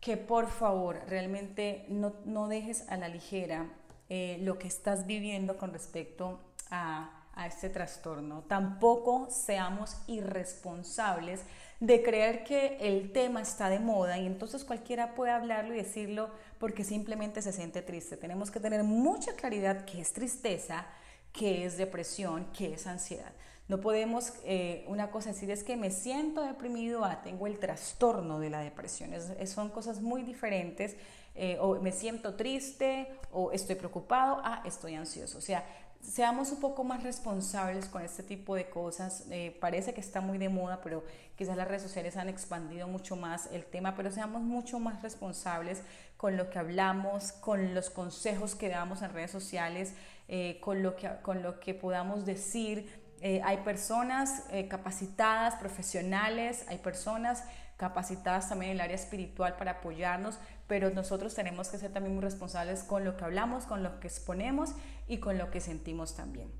que 0.00 0.16
por 0.16 0.48
favor 0.48 1.00
realmente 1.08 1.84
no, 1.88 2.14
no 2.24 2.48
dejes 2.48 2.88
a 2.88 2.96
la 2.96 3.08
ligera 3.08 3.68
eh, 4.10 4.38
lo 4.42 4.58
que 4.58 4.68
estás 4.68 5.06
viviendo 5.06 5.56
con 5.56 5.72
respecto 5.72 6.38
a, 6.70 7.24
a 7.34 7.46
este 7.46 7.70
trastorno. 7.70 8.42
Tampoco 8.48 9.28
seamos 9.30 9.96
irresponsables 10.06 11.40
de 11.80 12.02
creer 12.02 12.44
que 12.44 12.76
el 12.80 13.12
tema 13.12 13.40
está 13.40 13.70
de 13.70 13.78
moda 13.78 14.18
y 14.18 14.26
entonces 14.26 14.64
cualquiera 14.64 15.14
puede 15.14 15.32
hablarlo 15.32 15.72
y 15.72 15.78
decirlo 15.78 16.28
porque 16.58 16.84
simplemente 16.84 17.40
se 17.40 17.52
siente 17.52 17.80
triste. 17.80 18.18
Tenemos 18.18 18.50
que 18.50 18.60
tener 18.60 18.84
mucha 18.84 19.32
claridad 19.34 19.86
qué 19.86 20.00
es 20.02 20.12
tristeza, 20.12 20.86
qué 21.32 21.64
es 21.64 21.78
depresión, 21.78 22.46
qué 22.52 22.74
es 22.74 22.86
ansiedad. 22.86 23.32
No 23.70 23.80
podemos, 23.80 24.32
eh, 24.42 24.84
una 24.88 25.12
cosa 25.12 25.30
decir 25.30 25.48
es 25.48 25.62
que 25.62 25.76
me 25.76 25.92
siento 25.92 26.42
deprimido, 26.42 27.04
ah, 27.04 27.22
tengo 27.22 27.46
el 27.46 27.60
trastorno 27.60 28.40
de 28.40 28.50
la 28.50 28.58
depresión. 28.58 29.12
son 29.46 29.68
cosas 29.68 30.00
muy 30.00 30.24
diferentes. 30.24 30.96
Eh, 31.36 31.56
o 31.60 31.76
me 31.80 31.92
siento 31.92 32.34
triste, 32.34 33.06
o 33.30 33.52
estoy 33.52 33.76
preocupado, 33.76 34.40
ah, 34.42 34.60
estoy 34.66 34.96
ansioso. 34.96 35.38
O 35.38 35.40
sea, 35.40 35.64
seamos 36.00 36.50
un 36.50 36.58
poco 36.58 36.82
más 36.82 37.04
responsables 37.04 37.86
con 37.86 38.02
este 38.02 38.24
tipo 38.24 38.56
de 38.56 38.68
cosas. 38.68 39.26
Eh, 39.30 39.56
parece 39.60 39.94
que 39.94 40.00
está 40.00 40.20
muy 40.20 40.38
de 40.38 40.48
moda, 40.48 40.80
pero 40.82 41.04
quizás 41.36 41.56
las 41.56 41.68
redes 41.68 41.82
sociales 41.82 42.16
han 42.16 42.28
expandido 42.28 42.88
mucho 42.88 43.14
más 43.14 43.48
el 43.52 43.64
tema, 43.64 43.94
pero 43.94 44.10
seamos 44.10 44.42
mucho 44.42 44.80
más 44.80 45.00
responsables 45.00 45.82
con 46.16 46.36
lo 46.36 46.50
que 46.50 46.58
hablamos, 46.58 47.30
con 47.30 47.72
los 47.72 47.88
consejos 47.88 48.56
que 48.56 48.68
damos 48.68 49.00
en 49.02 49.12
redes 49.12 49.30
sociales, 49.30 49.94
con, 50.60 50.82
lo 50.82 50.94
que, 50.96 51.08
con 51.22 51.42
lo 51.42 51.60
que 51.60 51.74
podamos 51.74 52.24
decir. 52.24 52.99
Eh, 53.20 53.40
hay 53.44 53.58
personas 53.58 54.44
capacitadas, 54.68 55.56
profesionales, 55.56 56.64
hay 56.68 56.78
personas 56.78 57.44
capacitadas 57.76 58.48
también 58.48 58.72
en 58.72 58.76
el 58.76 58.80
área 58.82 58.96
espiritual 58.96 59.56
para 59.56 59.72
apoyarnos, 59.72 60.38
pero 60.66 60.90
nosotros 60.90 61.34
tenemos 61.34 61.68
que 61.68 61.78
ser 61.78 61.92
también 61.92 62.14
muy 62.14 62.22
responsables 62.22 62.82
con 62.82 63.04
lo 63.04 63.16
que 63.16 63.24
hablamos, 63.24 63.64
con 63.64 63.82
lo 63.82 64.00
que 64.00 64.06
exponemos 64.08 64.74
y 65.08 65.18
con 65.18 65.38
lo 65.38 65.50
que 65.50 65.60
sentimos 65.60 66.14
también. 66.14 66.50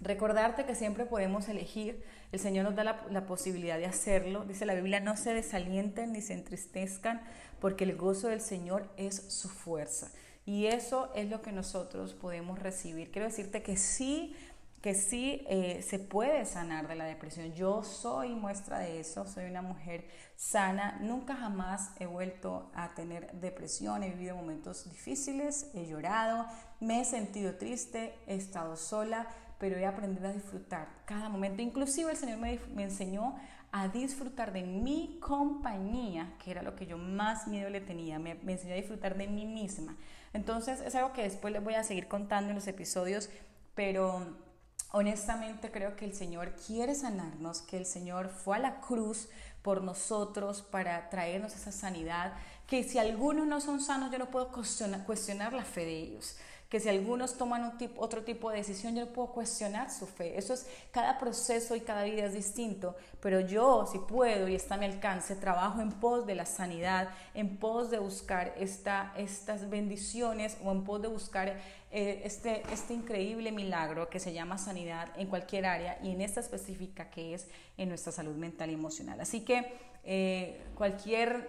Recordarte 0.00 0.64
que 0.64 0.74
siempre 0.74 1.04
podemos 1.04 1.48
elegir, 1.48 2.02
el 2.32 2.40
Señor 2.40 2.64
nos 2.64 2.74
da 2.74 2.84
la, 2.84 3.26
posibilidad 3.26 3.76
de 3.76 3.84
hacerlo. 3.84 4.44
Dice 4.46 4.64
la 4.64 4.74
Biblia, 4.74 4.98
no 5.00 5.14
se 5.16 5.34
desalienten 5.34 6.12
ni 6.12 6.22
se 6.22 6.32
entristezcan, 6.32 7.20
porque 7.60 7.84
el 7.84 7.96
gozo 7.96 8.28
del 8.28 8.40
Señor 8.40 8.88
es 8.96 9.16
su 9.16 9.50
fuerza. 9.50 10.10
Y 10.46 10.66
eso 10.66 11.12
es 11.14 11.28
lo 11.28 11.42
que 11.42 11.52
nosotros 11.52 12.14
podemos 12.14 12.58
recibir. 12.58 13.10
Quiero 13.10 13.28
decirte 13.28 13.62
que 13.62 13.76
sí 13.76 14.34
que 14.80 14.94
sí 14.94 15.44
eh, 15.48 15.82
se 15.86 15.98
puede 15.98 16.46
sanar 16.46 16.88
de 16.88 16.94
la 16.94 17.04
depresión. 17.04 17.52
Yo 17.52 17.82
soy 17.82 18.30
muestra 18.30 18.78
de 18.78 19.00
eso, 19.00 19.26
soy 19.26 19.44
una 19.44 19.60
mujer 19.60 20.06
sana, 20.36 20.98
nunca 21.02 21.36
jamás 21.36 21.90
he 21.98 22.06
vuelto 22.06 22.70
a 22.74 22.94
tener 22.94 23.30
depresión, 23.32 24.02
he 24.02 24.10
vivido 24.10 24.36
momentos 24.36 24.88
difíciles, 24.88 25.70
he 25.74 25.86
llorado, 25.86 26.46
me 26.80 27.00
he 27.00 27.04
sentido 27.04 27.56
triste, 27.56 28.14
he 28.26 28.36
estado 28.36 28.76
sola, 28.76 29.28
pero 29.58 29.76
he 29.76 29.84
aprendido 29.84 30.28
a 30.28 30.32
disfrutar 30.32 30.88
cada 31.04 31.28
momento. 31.28 31.60
Inclusive 31.60 32.10
el 32.10 32.16
Señor 32.16 32.38
me, 32.38 32.58
enseñó 32.82 33.36
a 33.72 33.88
disfrutar 33.88 34.50
de 34.54 34.62
mi 34.62 35.18
compañía, 35.20 36.32
que 36.42 36.52
era 36.52 36.62
lo 36.62 36.74
que 36.74 36.86
yo 36.86 36.96
más 36.96 37.46
miedo 37.46 37.68
le 37.68 37.82
tenía, 37.82 38.18
me, 38.18 38.36
me 38.36 38.52
enseñó 38.52 38.72
a 38.72 38.76
disfrutar 38.76 39.18
de 39.18 39.28
mí 39.28 39.44
misma. 39.44 39.98
Entonces 40.32 40.80
es 40.80 40.94
algo 40.94 41.12
que 41.12 41.22
después 41.22 41.52
les 41.52 41.62
voy 41.62 41.74
a 41.74 41.84
seguir 41.84 42.08
contando 42.08 42.48
en 42.48 42.54
los 42.54 42.66
episodios, 42.66 43.28
pero 43.74 44.49
honestamente 44.92 45.70
creo 45.70 45.96
que 45.96 46.04
el 46.04 46.14
Señor 46.14 46.54
quiere 46.66 46.94
sanarnos, 46.94 47.62
que 47.62 47.76
el 47.76 47.86
Señor 47.86 48.28
fue 48.28 48.56
a 48.56 48.60
la 48.60 48.80
cruz 48.80 49.28
por 49.62 49.82
nosotros 49.82 50.62
para 50.62 51.10
traernos 51.10 51.54
esa 51.54 51.72
sanidad, 51.72 52.32
que 52.66 52.82
si 52.84 52.98
algunos 52.98 53.46
no 53.46 53.60
son 53.60 53.80
sanos 53.80 54.10
yo 54.10 54.18
no 54.18 54.30
puedo 54.30 54.48
cuestionar, 54.48 55.52
la 55.52 55.64
fe 55.64 55.84
de 55.84 55.98
ellos 55.98 56.36
que 56.70 56.78
si 56.78 56.88
algunos 56.88 57.36
toman 57.36 57.76
otro 57.96 58.22
tipo 58.22 58.48
de 58.48 58.58
decisión, 58.58 58.94
yo 58.94 59.04
no 59.04 59.12
puedo 59.12 59.32
cuestionar 59.32 59.90
su 59.90 60.06
fe. 60.06 60.38
Eso 60.38 60.54
es, 60.54 60.68
cada 60.92 61.18
proceso 61.18 61.74
y 61.74 61.80
cada 61.80 62.04
vida 62.04 62.24
es 62.24 62.32
distinto, 62.32 62.94
pero 63.20 63.40
yo, 63.40 63.88
si 63.90 63.98
puedo 63.98 64.46
y 64.46 64.54
está 64.54 64.76
a 64.76 64.78
mi 64.78 64.86
alcance, 64.86 65.34
trabajo 65.34 65.80
en 65.80 65.90
pos 65.90 66.26
de 66.26 66.36
la 66.36 66.46
sanidad, 66.46 67.10
en 67.34 67.56
pos 67.56 67.90
de 67.90 67.98
buscar 67.98 68.54
esta, 68.56 69.12
estas 69.16 69.68
bendiciones 69.68 70.58
o 70.64 70.70
en 70.70 70.84
pos 70.84 71.02
de 71.02 71.08
buscar 71.08 71.48
eh, 71.90 72.22
este, 72.24 72.62
este 72.72 72.94
increíble 72.94 73.50
milagro 73.50 74.08
que 74.08 74.20
se 74.20 74.32
llama 74.32 74.56
sanidad 74.56 75.08
en 75.16 75.26
cualquier 75.26 75.66
área 75.66 75.98
y 76.04 76.12
en 76.12 76.20
esta 76.20 76.38
específica 76.38 77.10
que 77.10 77.34
es 77.34 77.48
en 77.78 77.88
nuestra 77.88 78.12
salud 78.12 78.36
mental 78.36 78.70
y 78.70 78.74
emocional. 78.74 79.20
Así 79.20 79.40
que 79.40 79.74
eh, 80.04 80.62
cualquier 80.76 81.48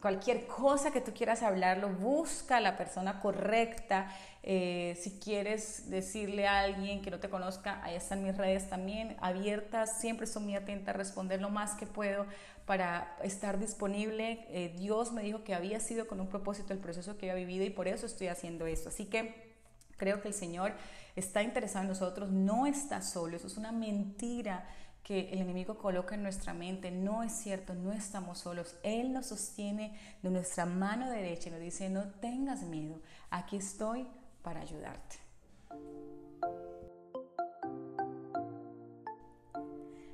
cualquier 0.00 0.46
cosa 0.46 0.90
que 0.90 1.00
tú 1.00 1.12
quieras 1.12 1.42
hablarlo, 1.42 1.88
busca 1.88 2.58
a 2.58 2.60
la 2.60 2.76
persona 2.76 3.20
correcta. 3.20 4.08
Eh, 4.50 4.98
si 4.98 5.10
quieres 5.10 5.90
decirle 5.90 6.46
a 6.46 6.60
alguien 6.60 7.02
que 7.02 7.10
no 7.10 7.20
te 7.20 7.28
conozca, 7.28 7.84
ahí 7.84 7.96
están 7.96 8.24
mis 8.24 8.34
redes 8.34 8.70
también 8.70 9.14
abiertas. 9.20 10.00
Siempre 10.00 10.24
estoy 10.24 10.42
muy 10.42 10.54
atenta 10.56 10.92
a 10.92 10.94
responder 10.94 11.42
lo 11.42 11.50
más 11.50 11.74
que 11.74 11.84
puedo 11.84 12.24
para 12.64 13.14
estar 13.22 13.58
disponible. 13.58 14.46
Eh, 14.48 14.74
Dios 14.78 15.12
me 15.12 15.22
dijo 15.22 15.44
que 15.44 15.54
había 15.54 15.80
sido 15.80 16.08
con 16.08 16.18
un 16.18 16.28
propósito 16.28 16.72
el 16.72 16.78
proceso 16.78 17.18
que 17.18 17.30
había 17.30 17.46
vivido 17.46 17.66
y 17.66 17.68
por 17.68 17.88
eso 17.88 18.06
estoy 18.06 18.28
haciendo 18.28 18.66
esto. 18.66 18.88
Así 18.88 19.04
que 19.04 19.54
creo 19.98 20.22
que 20.22 20.28
el 20.28 20.34
Señor 20.34 20.72
está 21.14 21.42
interesado 21.42 21.82
en 21.82 21.88
nosotros, 21.88 22.30
no 22.30 22.66
está 22.66 23.02
solo. 23.02 23.36
Eso 23.36 23.48
es 23.48 23.58
una 23.58 23.70
mentira 23.70 24.66
que 25.02 25.28
el 25.30 25.40
enemigo 25.42 25.76
coloca 25.76 26.14
en 26.14 26.22
nuestra 26.22 26.54
mente. 26.54 26.90
No 26.90 27.22
es 27.22 27.32
cierto, 27.32 27.74
no 27.74 27.92
estamos 27.92 28.38
solos. 28.38 28.76
Él 28.82 29.12
nos 29.12 29.26
sostiene 29.26 29.94
de 30.22 30.30
nuestra 30.30 30.64
mano 30.64 31.10
derecha 31.10 31.50
y 31.50 31.52
nos 31.52 31.60
dice, 31.60 31.90
no 31.90 32.08
tengas 32.12 32.62
miedo, 32.62 33.02
aquí 33.28 33.56
estoy 33.56 34.06
para 34.42 34.60
ayudarte. 34.60 35.16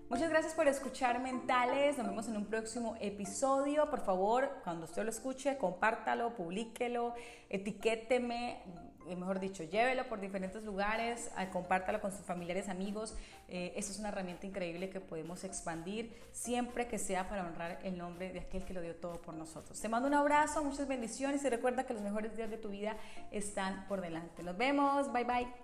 Muchas 0.08 0.30
gracias 0.30 0.54
por 0.54 0.68
escuchar 0.68 1.20
Mentales. 1.20 1.98
Nos 1.98 2.06
vemos 2.06 2.28
en 2.28 2.36
un 2.36 2.46
próximo 2.46 2.96
episodio. 3.00 3.90
Por 3.90 4.00
favor, 4.00 4.60
cuando 4.62 4.84
usted 4.84 5.02
lo 5.02 5.10
escuche, 5.10 5.58
compártalo, 5.58 6.34
publíquelo, 6.34 7.14
etiquéteme 7.48 8.62
mejor 9.16 9.40
dicho, 9.40 9.62
llévelo 9.62 10.08
por 10.08 10.20
diferentes 10.20 10.62
lugares, 10.62 11.30
compártalo 11.52 12.00
con 12.00 12.12
sus 12.12 12.24
familiares, 12.24 12.68
amigos. 12.68 13.14
Eh, 13.48 13.72
es 13.76 13.98
una 13.98 14.08
herramienta 14.08 14.46
increíble 14.46 14.90
que 14.90 15.00
podemos 15.00 15.44
expandir 15.44 16.14
siempre 16.32 16.88
que 16.88 16.98
sea 16.98 17.28
para 17.28 17.46
honrar 17.46 17.78
el 17.82 17.98
nombre 17.98 18.32
de 18.32 18.40
aquel 18.40 18.64
que 18.64 18.74
lo 18.74 18.80
dio 18.80 18.96
todo 18.96 19.20
por 19.20 19.34
nosotros. 19.34 19.80
Te 19.80 19.88
mando 19.88 20.08
un 20.08 20.14
abrazo, 20.14 20.64
muchas 20.64 20.88
bendiciones 20.88 21.44
y 21.44 21.48
recuerda 21.48 21.84
que 21.84 21.94
los 21.94 22.02
mejores 22.02 22.36
días 22.36 22.50
de 22.50 22.58
tu 22.58 22.68
vida 22.70 22.96
están 23.30 23.86
por 23.88 24.00
delante. 24.00 24.42
Nos 24.42 24.56
vemos, 24.56 25.12
bye 25.12 25.24
bye. 25.24 25.63